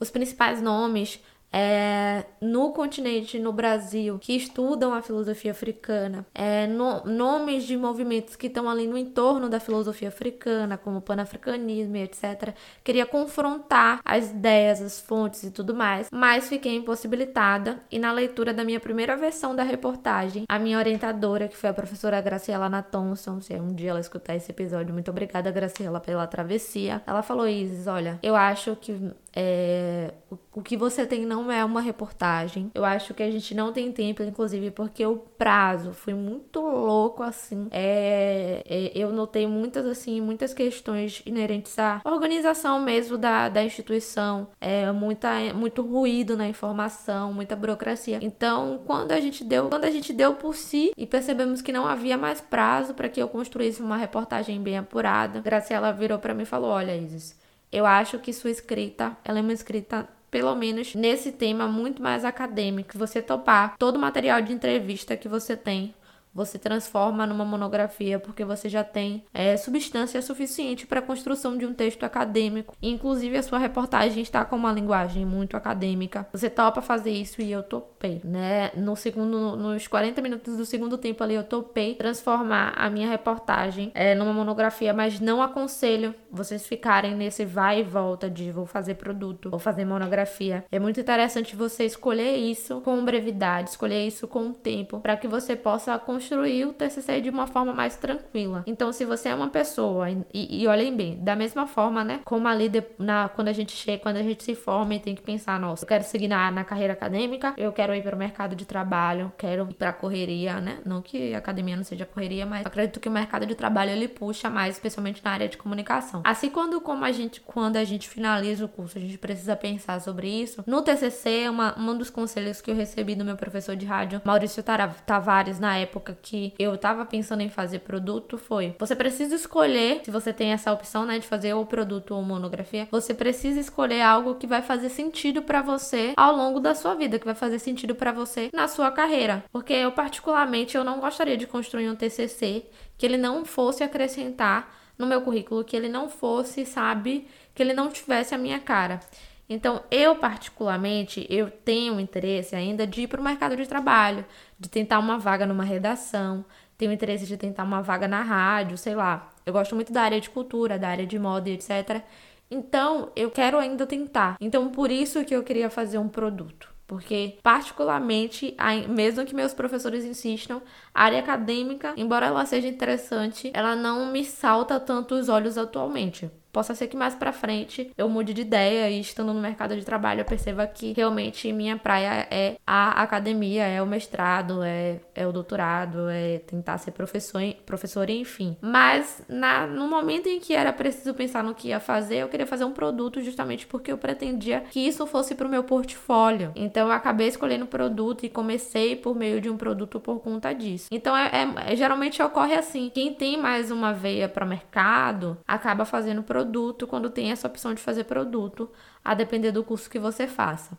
os 0.00 0.10
principais 0.10 0.60
nomes 0.60 1.20
é, 1.58 2.26
no 2.38 2.70
continente, 2.72 3.38
no 3.38 3.50
Brasil, 3.50 4.18
que 4.18 4.36
estudam 4.36 4.92
a 4.92 5.00
filosofia 5.00 5.52
africana, 5.52 6.26
é, 6.34 6.66
no, 6.66 7.02
nomes 7.06 7.64
de 7.64 7.78
movimentos 7.78 8.36
que 8.36 8.48
estão 8.48 8.68
ali 8.68 8.86
no 8.86 8.98
entorno 8.98 9.48
da 9.48 9.58
filosofia 9.58 10.08
africana, 10.08 10.76
como 10.76 10.98
o 10.98 11.00
panafricanismo 11.00 11.96
e 11.96 12.02
etc. 12.02 12.54
Queria 12.84 13.06
confrontar 13.06 14.00
as 14.04 14.32
ideias, 14.32 14.82
as 14.82 15.00
fontes 15.00 15.44
e 15.44 15.50
tudo 15.50 15.74
mais, 15.74 16.10
mas 16.12 16.46
fiquei 16.46 16.76
impossibilitada 16.76 17.80
e 17.90 17.98
na 17.98 18.12
leitura 18.12 18.52
da 18.52 18.62
minha 18.62 18.78
primeira 18.78 19.16
versão 19.16 19.56
da 19.56 19.62
reportagem, 19.62 20.44
a 20.46 20.58
minha 20.58 20.76
orientadora, 20.76 21.48
que 21.48 21.56
foi 21.56 21.70
a 21.70 21.74
professora 21.74 22.20
Graciela 22.20 22.68
Natonson, 22.68 23.40
se 23.40 23.54
um 23.54 23.74
dia 23.74 23.92
ela 23.92 24.00
escutar 24.00 24.36
esse 24.36 24.50
episódio, 24.50 24.92
muito 24.92 25.10
obrigada, 25.10 25.50
Graciela, 25.50 26.00
pela 26.00 26.26
travessia, 26.26 27.02
ela 27.06 27.22
falou, 27.22 27.48
Isis, 27.48 27.86
olha, 27.86 28.18
eu 28.22 28.36
acho 28.36 28.76
que 28.76 28.92
é, 29.38 30.14
o, 30.54 30.62
que 30.62 30.78
você 30.78 31.06
tem 31.06 31.26
não 31.26 31.52
é 31.52 31.62
uma 31.62 31.82
reportagem. 31.82 32.70
Eu 32.74 32.86
acho 32.86 33.12
que 33.12 33.22
a 33.22 33.30
gente 33.30 33.54
não 33.54 33.70
tem 33.70 33.92
tempo, 33.92 34.22
inclusive, 34.22 34.70
porque 34.70 35.04
o 35.04 35.18
prazo 35.18 35.92
foi 35.92 36.14
muito 36.14 36.58
louco, 36.58 37.22
assim. 37.22 37.68
É, 37.70 38.62
é, 38.66 38.92
eu 38.94 39.12
notei 39.12 39.46
muitas, 39.46 39.84
assim, 39.84 40.22
muitas 40.22 40.54
questões 40.54 41.22
inerentes 41.26 41.78
à 41.78 42.00
organização 42.02 42.80
mesmo 42.80 43.18
da, 43.18 43.50
da 43.50 43.62
instituição. 43.62 44.48
É, 44.58 44.90
muita, 44.90 45.52
muito 45.54 45.82
ruído 45.82 46.34
na 46.34 46.48
informação, 46.48 47.30
muita 47.34 47.54
burocracia. 47.54 48.18
Então, 48.22 48.80
quando 48.86 49.12
a 49.12 49.20
gente 49.20 49.44
deu, 49.44 49.68
quando 49.68 49.84
a 49.84 49.90
gente 49.90 50.14
deu 50.14 50.32
por 50.32 50.54
si 50.54 50.92
e 50.96 51.06
percebemos 51.06 51.60
que 51.60 51.72
não 51.72 51.86
havia 51.86 52.16
mais 52.16 52.40
prazo 52.40 52.94
para 52.94 53.10
que 53.10 53.20
eu 53.20 53.28
construísse 53.28 53.82
uma 53.82 53.98
reportagem 53.98 54.62
bem 54.62 54.78
apurada, 54.78 55.42
Graciela 55.42 55.92
virou 55.92 56.18
para 56.18 56.32
mim 56.32 56.44
e 56.44 56.46
falou: 56.46 56.70
Olha, 56.70 56.96
Isis 56.96 57.36
eu 57.76 57.84
acho 57.84 58.18
que 58.18 58.32
sua 58.32 58.50
escrita, 58.50 59.14
ela 59.22 59.38
é 59.38 59.42
uma 59.42 59.52
escrita 59.52 60.08
pelo 60.30 60.54
menos 60.54 60.94
nesse 60.94 61.30
tema 61.30 61.68
muito 61.68 62.02
mais 62.02 62.24
acadêmico. 62.24 62.96
Você 62.96 63.20
topar 63.20 63.76
todo 63.76 63.96
o 63.96 64.00
material 64.00 64.40
de 64.40 64.50
entrevista 64.50 65.14
que 65.14 65.28
você 65.28 65.54
tem 65.54 65.94
você 66.36 66.58
transforma 66.58 67.26
numa 67.26 67.46
monografia 67.46 68.18
porque 68.18 68.44
você 68.44 68.68
já 68.68 68.84
tem 68.84 69.24
é, 69.32 69.56
substância 69.56 70.20
suficiente 70.20 70.86
para 70.86 71.00
a 71.00 71.02
construção 71.02 71.56
de 71.56 71.64
um 71.64 71.72
texto 71.72 72.04
acadêmico. 72.04 72.76
Inclusive, 72.82 73.38
a 73.38 73.42
sua 73.42 73.58
reportagem 73.58 74.22
está 74.22 74.44
com 74.44 74.54
uma 74.54 74.70
linguagem 74.70 75.24
muito 75.24 75.56
acadêmica. 75.56 76.28
Você 76.32 76.50
topa 76.50 76.82
fazer 76.82 77.10
isso 77.10 77.40
e 77.40 77.50
eu 77.50 77.62
topei, 77.62 78.20
né? 78.22 78.70
No 78.76 78.94
segundo, 78.94 79.56
nos 79.56 79.88
40 79.88 80.20
minutos 80.20 80.58
do 80.58 80.66
segundo 80.66 80.98
tempo 80.98 81.24
ali, 81.24 81.34
eu 81.34 81.44
topei 81.44 81.94
transformar 81.94 82.74
a 82.76 82.90
minha 82.90 83.08
reportagem 83.08 83.90
é, 83.94 84.14
numa 84.14 84.34
monografia, 84.34 84.92
mas 84.92 85.18
não 85.18 85.40
aconselho 85.40 86.14
vocês 86.30 86.66
ficarem 86.66 87.14
nesse 87.14 87.46
vai 87.46 87.80
e 87.80 87.82
volta 87.82 88.28
de 88.28 88.50
vou 88.50 88.66
fazer 88.66 88.96
produto, 88.96 89.48
vou 89.48 89.58
fazer 89.58 89.86
monografia. 89.86 90.64
É 90.70 90.78
muito 90.78 91.00
interessante 91.00 91.56
você 91.56 91.84
escolher 91.84 92.36
isso 92.36 92.82
com 92.82 93.02
brevidade, 93.02 93.70
escolher 93.70 94.06
isso 94.06 94.28
com 94.28 94.52
tempo, 94.52 95.00
para 95.00 95.16
que 95.16 95.26
você 95.26 95.56
possa 95.56 95.98
construir 95.98 96.25
construir 96.26 96.64
o 96.64 96.72
TCC 96.72 97.20
de 97.20 97.30
uma 97.30 97.46
forma 97.46 97.72
mais 97.72 97.96
tranquila. 97.96 98.64
Então, 98.66 98.92
se 98.92 99.04
você 99.04 99.28
é 99.28 99.34
uma 99.34 99.48
pessoa, 99.48 100.10
e, 100.10 100.62
e 100.62 100.66
olhem 100.66 100.94
bem, 100.94 101.18
da 101.22 101.36
mesma 101.36 101.66
forma, 101.66 102.02
né, 102.02 102.20
como 102.24 102.48
ali 102.48 102.68
de, 102.68 102.82
na, 102.98 103.28
quando 103.28 103.48
a 103.48 103.52
gente 103.52 103.72
chega, 103.72 104.02
quando 104.02 104.16
a 104.16 104.22
gente 104.22 104.42
se 104.42 104.54
forma 104.54 104.94
e 104.94 105.00
tem 105.00 105.14
que 105.14 105.22
pensar, 105.22 105.58
nossa, 105.60 105.84
eu 105.84 105.88
quero 105.88 106.02
seguir 106.02 106.26
na, 106.26 106.50
na 106.50 106.64
carreira 106.64 106.94
acadêmica, 106.94 107.54
eu 107.56 107.72
quero 107.72 107.94
ir 107.94 108.02
para 108.02 108.16
o 108.16 108.18
mercado 108.18 108.56
de 108.56 108.64
trabalho, 108.64 109.32
quero 109.38 109.68
ir 109.70 109.74
para 109.74 109.90
a 109.90 109.92
correria, 109.92 110.60
né? 110.60 110.78
Não 110.84 111.00
que 111.00 111.32
a 111.32 111.38
academia 111.38 111.76
não 111.76 111.84
seja 111.84 112.04
correria, 112.04 112.44
mas 112.44 112.66
acredito 112.66 112.98
que 112.98 113.08
o 113.08 113.12
mercado 113.12 113.46
de 113.46 113.54
trabalho 113.54 113.92
ele 113.92 114.08
puxa 114.08 114.50
mais, 114.50 114.74
especialmente 114.74 115.22
na 115.24 115.30
área 115.30 115.48
de 115.48 115.56
comunicação. 115.56 116.22
Assim, 116.24 116.50
quando 116.50 116.80
como 116.80 117.04
a 117.04 117.12
gente, 117.12 117.40
quando 117.40 117.76
a 117.76 117.84
gente 117.84 118.08
finaliza 118.08 118.64
o 118.64 118.68
curso, 118.68 118.98
a 118.98 119.00
gente 119.00 119.18
precisa 119.18 119.54
pensar 119.54 120.00
sobre 120.00 120.28
isso. 120.28 120.64
No 120.66 120.82
TCC, 120.82 121.48
uma, 121.48 121.78
um 121.78 121.96
dos 121.96 122.10
conselhos 122.10 122.60
que 122.60 122.70
eu 122.70 122.74
recebi 122.74 123.14
do 123.14 123.24
meu 123.24 123.36
professor 123.36 123.76
de 123.76 123.86
rádio, 123.86 124.20
Maurício 124.24 124.62
Tavares, 125.06 125.60
na 125.60 125.76
época, 125.76 126.15
que 126.22 126.52
eu 126.58 126.76
tava 126.76 127.04
pensando 127.04 127.42
em 127.42 127.48
fazer 127.48 127.80
produto 127.80 128.38
foi: 128.38 128.74
você 128.78 128.94
precisa 128.94 129.34
escolher, 129.34 130.00
se 130.04 130.10
você 130.10 130.32
tem 130.32 130.52
essa 130.52 130.72
opção, 130.72 131.04
né, 131.04 131.18
de 131.18 131.26
fazer 131.26 131.54
ou 131.54 131.66
produto 131.66 132.14
ou 132.14 132.22
monografia, 132.22 132.88
você 132.90 133.14
precisa 133.14 133.60
escolher 133.60 134.02
algo 134.02 134.34
que 134.34 134.46
vai 134.46 134.62
fazer 134.62 134.88
sentido 134.88 135.42
para 135.42 135.62
você 135.62 136.12
ao 136.16 136.34
longo 136.34 136.60
da 136.60 136.74
sua 136.74 136.94
vida, 136.94 137.18
que 137.18 137.24
vai 137.24 137.34
fazer 137.34 137.58
sentido 137.58 137.94
para 137.94 138.12
você 138.12 138.50
na 138.52 138.68
sua 138.68 138.90
carreira. 138.90 139.44
Porque 139.52 139.72
eu 139.72 139.92
particularmente 139.92 140.76
eu 140.76 140.84
não 140.84 141.00
gostaria 141.00 141.36
de 141.36 141.46
construir 141.46 141.88
um 141.88 141.96
TCC 141.96 142.64
que 142.96 143.04
ele 143.04 143.16
não 143.16 143.44
fosse 143.44 143.84
acrescentar 143.84 144.74
no 144.98 145.06
meu 145.06 145.20
currículo, 145.20 145.64
que 145.64 145.76
ele 145.76 145.88
não 145.88 146.08
fosse, 146.08 146.64
sabe, 146.64 147.26
que 147.54 147.62
ele 147.62 147.74
não 147.74 147.90
tivesse 147.90 148.34
a 148.34 148.38
minha 148.38 148.58
cara. 148.58 149.00
Então, 149.48 149.82
eu 149.90 150.16
particularmente, 150.16 151.26
eu 151.30 151.50
tenho 151.50 152.00
interesse 152.00 152.56
ainda 152.56 152.86
de 152.86 153.02
ir 153.02 153.06
para 153.06 153.20
o 153.20 153.24
mercado 153.24 153.56
de 153.56 153.66
trabalho, 153.66 154.24
de 154.58 154.68
tentar 154.68 154.98
uma 154.98 155.18
vaga 155.18 155.46
numa 155.46 155.64
redação, 155.64 156.44
tenho 156.76 156.92
interesse 156.92 157.26
de 157.26 157.36
tentar 157.36 157.64
uma 157.64 157.80
vaga 157.80 158.08
na 158.08 158.22
rádio, 158.22 158.76
sei 158.76 158.94
lá. 158.94 159.32
Eu 159.46 159.52
gosto 159.52 159.74
muito 159.74 159.92
da 159.92 160.02
área 160.02 160.20
de 160.20 160.28
cultura, 160.28 160.78
da 160.78 160.88
área 160.88 161.06
de 161.06 161.18
moda 161.18 161.48
etc. 161.48 162.02
Então, 162.50 163.10
eu 163.16 163.30
quero 163.30 163.58
ainda 163.58 163.86
tentar. 163.86 164.36
Então, 164.40 164.68
por 164.70 164.90
isso 164.90 165.24
que 165.24 165.34
eu 165.34 165.42
queria 165.42 165.70
fazer 165.70 165.98
um 165.98 166.08
produto. 166.08 166.74
Porque, 166.86 167.38
particularmente, 167.42 168.56
mesmo 168.88 169.24
que 169.24 169.34
meus 169.34 169.52
professores 169.52 170.04
insistam, 170.04 170.62
a 170.94 171.02
área 171.02 171.18
acadêmica, 171.18 171.92
embora 171.96 172.26
ela 172.26 172.46
seja 172.46 172.68
interessante, 172.68 173.50
ela 173.52 173.74
não 173.74 174.12
me 174.12 174.24
salta 174.24 174.78
tanto 174.78 175.16
os 175.16 175.28
olhos 175.28 175.58
atualmente. 175.58 176.30
Possa 176.56 176.74
ser 176.74 176.86
que 176.86 176.96
mais 176.96 177.14
para 177.14 177.34
frente 177.34 177.92
eu 177.98 178.08
mude 178.08 178.32
de 178.32 178.40
ideia 178.40 178.88
e 178.88 178.98
estando 178.98 179.34
no 179.34 179.42
mercado 179.42 179.76
de 179.76 179.84
trabalho 179.84 180.22
eu 180.22 180.24
perceba 180.24 180.66
que 180.66 180.94
realmente 180.96 181.52
minha 181.52 181.76
praia 181.76 182.26
é 182.30 182.56
a 182.66 183.02
academia, 183.02 183.66
é 183.66 183.82
o 183.82 183.86
mestrado, 183.86 184.62
é, 184.62 184.98
é 185.14 185.26
o 185.26 185.32
doutorado, 185.32 186.08
é 186.08 186.38
tentar 186.38 186.78
ser 186.78 186.92
professor, 186.92 187.42
professor 187.66 188.08
enfim. 188.08 188.56
Mas 188.62 189.22
na, 189.28 189.66
no 189.66 189.86
momento 189.86 190.30
em 190.30 190.40
que 190.40 190.54
era 190.54 190.72
preciso 190.72 191.12
pensar 191.12 191.44
no 191.44 191.54
que 191.54 191.68
ia 191.68 191.78
fazer, 191.78 192.22
eu 192.22 192.28
queria 192.30 192.46
fazer 192.46 192.64
um 192.64 192.72
produto 192.72 193.20
justamente 193.20 193.66
porque 193.66 193.92
eu 193.92 193.98
pretendia 193.98 194.62
que 194.70 194.80
isso 194.80 195.06
fosse 195.06 195.34
para 195.34 195.46
o 195.46 195.50
meu 195.50 195.62
portfólio. 195.62 196.52
Então 196.56 196.86
eu 196.86 196.92
acabei 196.94 197.28
escolhendo 197.28 197.66
produto 197.66 198.24
e 198.24 198.30
comecei 198.30 198.96
por 198.96 199.14
meio 199.14 199.42
de 199.42 199.50
um 199.50 199.58
produto 199.58 200.00
por 200.00 200.20
conta 200.20 200.54
disso. 200.54 200.88
Então 200.90 201.14
é, 201.14 201.30
é 201.66 201.76
geralmente 201.76 202.22
ocorre 202.22 202.54
assim. 202.54 202.90
Quem 202.94 203.12
tem 203.12 203.36
mais 203.36 203.70
uma 203.70 203.92
veia 203.92 204.26
para 204.26 204.46
mercado 204.46 205.36
acaba 205.46 205.84
fazendo 205.84 206.22
produto 206.22 206.45
produto 206.46 206.86
quando 206.86 207.10
tem 207.10 207.32
essa 207.32 207.48
opção 207.48 207.74
de 207.74 207.82
fazer 207.82 208.04
produto, 208.04 208.70
a 209.04 209.14
depender 209.14 209.52
do 209.52 209.64
curso 209.64 209.90
que 209.90 209.98
você 209.98 210.26
faça. 210.26 210.78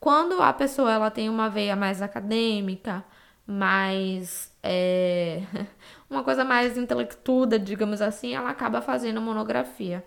Quando 0.00 0.42
a 0.42 0.52
pessoa 0.52 0.90
ela 0.90 1.10
tem 1.10 1.28
uma 1.28 1.48
veia 1.48 1.76
mais 1.76 2.02
acadêmica, 2.02 3.04
mais 3.46 4.52
é, 4.62 5.42
uma 6.10 6.24
coisa 6.24 6.44
mais 6.44 6.76
intelectuda, 6.78 7.58
digamos 7.58 8.00
assim, 8.00 8.34
ela 8.34 8.50
acaba 8.50 8.80
fazendo 8.80 9.20
monografia. 9.20 10.04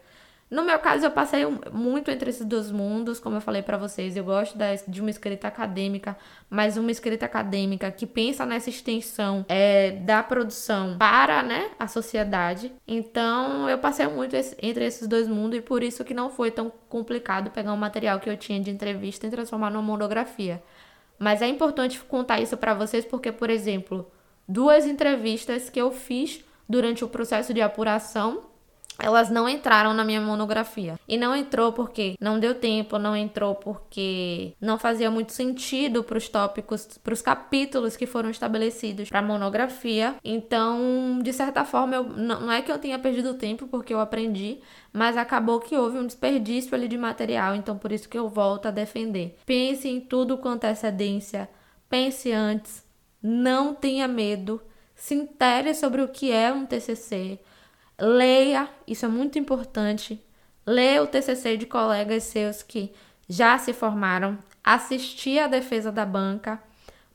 No 0.49 0.63
meu 0.63 0.77
caso, 0.77 1.05
eu 1.05 1.11
passei 1.11 1.43
muito 1.73 2.11
entre 2.11 2.29
esses 2.29 2.45
dois 2.45 2.69
mundos, 2.71 3.19
como 3.19 3.37
eu 3.37 3.41
falei 3.41 3.63
para 3.63 3.77
vocês. 3.77 4.15
Eu 4.15 4.23
gosto 4.23 4.55
de 4.87 5.01
uma 5.01 5.09
escrita 5.09 5.47
acadêmica, 5.47 6.15
mas 6.47 6.77
uma 6.77 6.91
escrita 6.91 7.25
acadêmica 7.25 7.91
que 7.91 8.05
pensa 8.05 8.45
nessa 8.45 8.69
extensão 8.69 9.43
é, 9.49 9.91
da 9.91 10.21
produção 10.21 10.97
para 10.99 11.41
né, 11.41 11.71
a 11.79 11.87
sociedade. 11.87 12.71
Então, 12.87 13.67
eu 13.67 13.79
passei 13.79 14.05
muito 14.07 14.35
entre 14.61 14.85
esses 14.85 15.07
dois 15.07 15.27
mundos 15.27 15.57
e 15.57 15.61
por 15.63 15.81
isso 15.81 16.05
que 16.05 16.13
não 16.13 16.29
foi 16.29 16.51
tão 16.51 16.71
complicado 16.87 17.49
pegar 17.49 17.73
um 17.73 17.77
material 17.77 18.19
que 18.19 18.29
eu 18.29 18.37
tinha 18.37 18.59
de 18.59 18.69
entrevista 18.69 19.25
e 19.25 19.31
transformar 19.31 19.71
numa 19.71 19.81
monografia. 19.81 20.61
Mas 21.17 21.41
é 21.41 21.47
importante 21.47 21.99
contar 22.01 22.39
isso 22.39 22.55
para 22.55 22.75
vocês 22.75 23.03
porque, 23.03 23.31
por 23.31 23.49
exemplo, 23.49 24.11
duas 24.47 24.85
entrevistas 24.85 25.71
que 25.71 25.81
eu 25.81 25.91
fiz 25.91 26.45
durante 26.69 27.03
o 27.03 27.09
processo 27.09 27.51
de 27.51 27.61
apuração 27.61 28.43
elas 28.99 29.29
não 29.29 29.47
entraram 29.47 29.93
na 29.93 30.03
minha 30.03 30.21
monografia. 30.21 30.99
E 31.07 31.17
não 31.17 31.35
entrou 31.35 31.71
porque 31.73 32.15
não 32.19 32.39
deu 32.39 32.55
tempo, 32.55 32.97
não 32.97 33.15
entrou 33.15 33.55
porque 33.55 34.53
não 34.59 34.77
fazia 34.77 35.11
muito 35.11 35.33
sentido 35.33 36.03
para 36.03 36.17
os 36.17 36.29
tópicos, 36.29 36.87
para 37.03 37.13
os 37.13 37.21
capítulos 37.21 37.97
que 37.97 38.05
foram 38.05 38.29
estabelecidos 38.29 39.09
para 39.09 39.19
a 39.19 39.23
monografia. 39.23 40.15
Então, 40.23 41.19
de 41.21 41.33
certa 41.33 41.65
forma, 41.65 41.95
eu, 41.95 42.03
não 42.03 42.51
é 42.51 42.61
que 42.61 42.71
eu 42.71 42.79
tenha 42.79 42.99
perdido 42.99 43.33
tempo 43.33 43.67
porque 43.67 43.93
eu 43.93 43.99
aprendi, 43.99 44.59
mas 44.91 45.17
acabou 45.17 45.59
que 45.59 45.75
houve 45.75 45.97
um 45.97 46.05
desperdício 46.05 46.73
ali 46.73 46.87
de 46.87 46.97
material, 46.97 47.55
então 47.55 47.77
por 47.77 47.91
isso 47.91 48.07
que 48.09 48.17
eu 48.17 48.29
volto 48.29 48.67
a 48.67 48.71
defender. 48.71 49.37
Pense 49.45 49.87
em 49.87 49.99
tudo 49.99 50.37
com 50.37 50.49
antecedência, 50.49 51.49
pense 51.89 52.31
antes, 52.31 52.83
não 53.21 53.73
tenha 53.73 54.07
medo, 54.07 54.61
se 54.95 55.13
intere 55.13 55.73
sobre 55.73 56.01
o 56.01 56.07
que 56.07 56.31
é 56.31 56.53
um 56.53 56.65
TCC 56.65 57.39
Leia, 57.99 58.69
isso 58.87 59.05
é 59.05 59.07
muito 59.07 59.39
importante. 59.39 60.23
Leia 60.65 61.01
o 61.01 61.07
TCC 61.07 61.57
de 61.57 61.65
colegas 61.65 62.23
seus 62.23 62.61
que 62.61 62.93
já 63.27 63.57
se 63.57 63.73
formaram, 63.73 64.37
assistir 64.63 65.39
a 65.39 65.47
defesa 65.47 65.91
da 65.91 66.05
banca, 66.05 66.61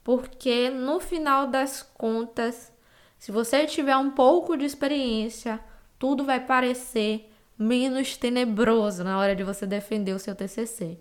porque 0.02 0.70
no 0.70 0.98
final 1.00 1.46
das 1.46 1.82
contas, 1.82 2.72
se 3.18 3.30
você 3.30 3.66
tiver 3.66 3.96
um 3.96 4.10
pouco 4.10 4.56
de 4.56 4.64
experiência, 4.64 5.60
tudo 5.98 6.24
vai 6.24 6.40
parecer 6.40 7.30
menos 7.58 8.16
tenebroso 8.16 9.04
na 9.04 9.18
hora 9.18 9.36
de 9.36 9.44
você 9.44 9.66
defender 9.66 10.14
o 10.14 10.18
seu 10.18 10.34
TCC. 10.34 10.98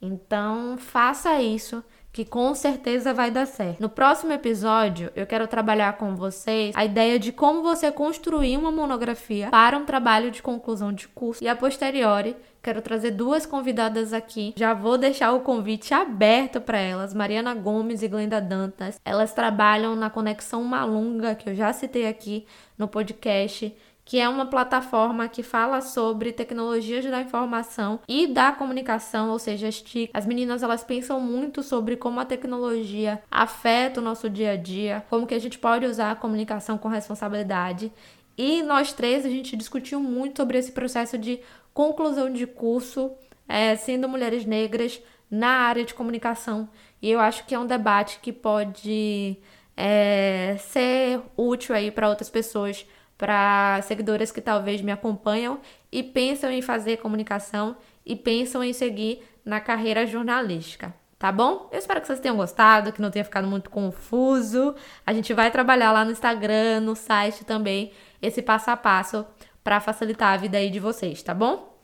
Então, 0.00 0.78
faça 0.78 1.42
isso 1.42 1.82
que 2.18 2.24
com 2.24 2.52
certeza 2.52 3.14
vai 3.14 3.30
dar 3.30 3.46
certo. 3.46 3.80
No 3.80 3.88
próximo 3.88 4.32
episódio, 4.32 5.08
eu 5.14 5.24
quero 5.24 5.46
trabalhar 5.46 5.96
com 5.98 6.16
vocês 6.16 6.74
a 6.74 6.84
ideia 6.84 7.16
de 7.16 7.30
como 7.30 7.62
você 7.62 7.92
construir 7.92 8.56
uma 8.56 8.72
monografia 8.72 9.50
para 9.50 9.78
um 9.78 9.84
trabalho 9.84 10.28
de 10.28 10.42
conclusão 10.42 10.92
de 10.92 11.06
curso 11.06 11.44
e 11.44 11.46
a 11.46 11.54
posteriori 11.54 12.34
Quero 12.60 12.82
trazer 12.82 13.12
duas 13.12 13.46
convidadas 13.46 14.12
aqui. 14.12 14.52
Já 14.56 14.74
vou 14.74 14.98
deixar 14.98 15.32
o 15.32 15.40
convite 15.40 15.94
aberto 15.94 16.60
para 16.60 16.78
elas, 16.78 17.14
Mariana 17.14 17.54
Gomes 17.54 18.02
e 18.02 18.08
Glenda 18.08 18.40
Dantas. 18.40 19.00
Elas 19.04 19.32
trabalham 19.32 19.94
na 19.94 20.10
Conexão 20.10 20.64
Malunga, 20.64 21.34
que 21.34 21.48
eu 21.48 21.54
já 21.54 21.72
citei 21.72 22.06
aqui 22.06 22.46
no 22.76 22.88
podcast 22.88 23.74
que 24.08 24.18
é 24.18 24.26
uma 24.26 24.46
plataforma 24.46 25.28
que 25.28 25.42
fala 25.42 25.82
sobre 25.82 26.32
tecnologias 26.32 27.04
da 27.04 27.20
informação 27.20 28.00
e 28.08 28.26
da 28.26 28.50
comunicação, 28.52 29.28
ou 29.28 29.38
seja, 29.38 29.68
as 29.68 29.82
TIC. 29.82 30.10
As 30.14 30.24
meninas 30.24 30.62
elas 30.62 30.82
pensam 30.82 31.20
muito 31.20 31.62
sobre 31.62 31.94
como 31.94 32.18
a 32.18 32.24
tecnologia 32.24 33.22
afeta 33.30 34.00
o 34.00 34.02
nosso 34.02 34.30
dia 34.30 34.52
a 34.52 34.56
dia, 34.56 35.04
como 35.10 35.26
que 35.26 35.34
a 35.34 35.38
gente 35.38 35.58
pode 35.58 35.84
usar 35.84 36.10
a 36.10 36.16
comunicação 36.16 36.78
com 36.78 36.88
responsabilidade. 36.88 37.92
E 38.38 38.62
nós 38.62 38.94
três 38.94 39.26
a 39.26 39.28
gente 39.28 39.54
discutiu 39.54 40.00
muito 40.00 40.38
sobre 40.38 40.56
esse 40.56 40.72
processo 40.72 41.18
de 41.18 41.40
conclusão 41.74 42.32
de 42.32 42.46
curso, 42.46 43.12
é, 43.46 43.76
sendo 43.76 44.08
mulheres 44.08 44.46
negras 44.46 45.02
na 45.30 45.50
área 45.50 45.84
de 45.84 45.92
comunicação. 45.92 46.66
E 47.02 47.10
eu 47.10 47.20
acho 47.20 47.44
que 47.44 47.54
é 47.54 47.58
um 47.58 47.66
debate 47.66 48.20
que 48.22 48.32
pode 48.32 49.36
é, 49.76 50.56
ser 50.60 51.20
útil 51.36 51.74
aí 51.74 51.90
para 51.90 52.08
outras 52.08 52.30
pessoas 52.30 52.86
para 53.18 53.80
seguidoras 53.82 54.30
que 54.30 54.40
talvez 54.40 54.80
me 54.80 54.92
acompanham 54.92 55.60
e 55.90 56.02
pensam 56.02 56.50
em 56.50 56.62
fazer 56.62 56.98
comunicação 56.98 57.76
e 58.06 58.14
pensam 58.14 58.62
em 58.62 58.72
seguir 58.72 59.28
na 59.44 59.60
carreira 59.60 60.06
jornalística. 60.06 60.94
Tá 61.18 61.32
bom? 61.32 61.68
Eu 61.72 61.78
espero 61.80 62.00
que 62.00 62.06
vocês 62.06 62.20
tenham 62.20 62.36
gostado, 62.36 62.92
que 62.92 63.02
não 63.02 63.10
tenha 63.10 63.24
ficado 63.24 63.48
muito 63.48 63.68
confuso. 63.70 64.76
A 65.04 65.12
gente 65.12 65.34
vai 65.34 65.50
trabalhar 65.50 65.90
lá 65.90 66.04
no 66.04 66.12
Instagram, 66.12 66.80
no 66.80 66.94
site 66.94 67.44
também, 67.44 67.90
esse 68.22 68.40
passo 68.40 68.70
a 68.70 68.76
passo 68.76 69.26
para 69.64 69.80
facilitar 69.80 70.32
a 70.32 70.36
vida 70.36 70.58
aí 70.58 70.70
de 70.70 70.78
vocês, 70.78 71.20
tá 71.20 71.34
bom? 71.34 71.76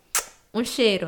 Um 0.54 0.64
cheiro! 0.64 1.02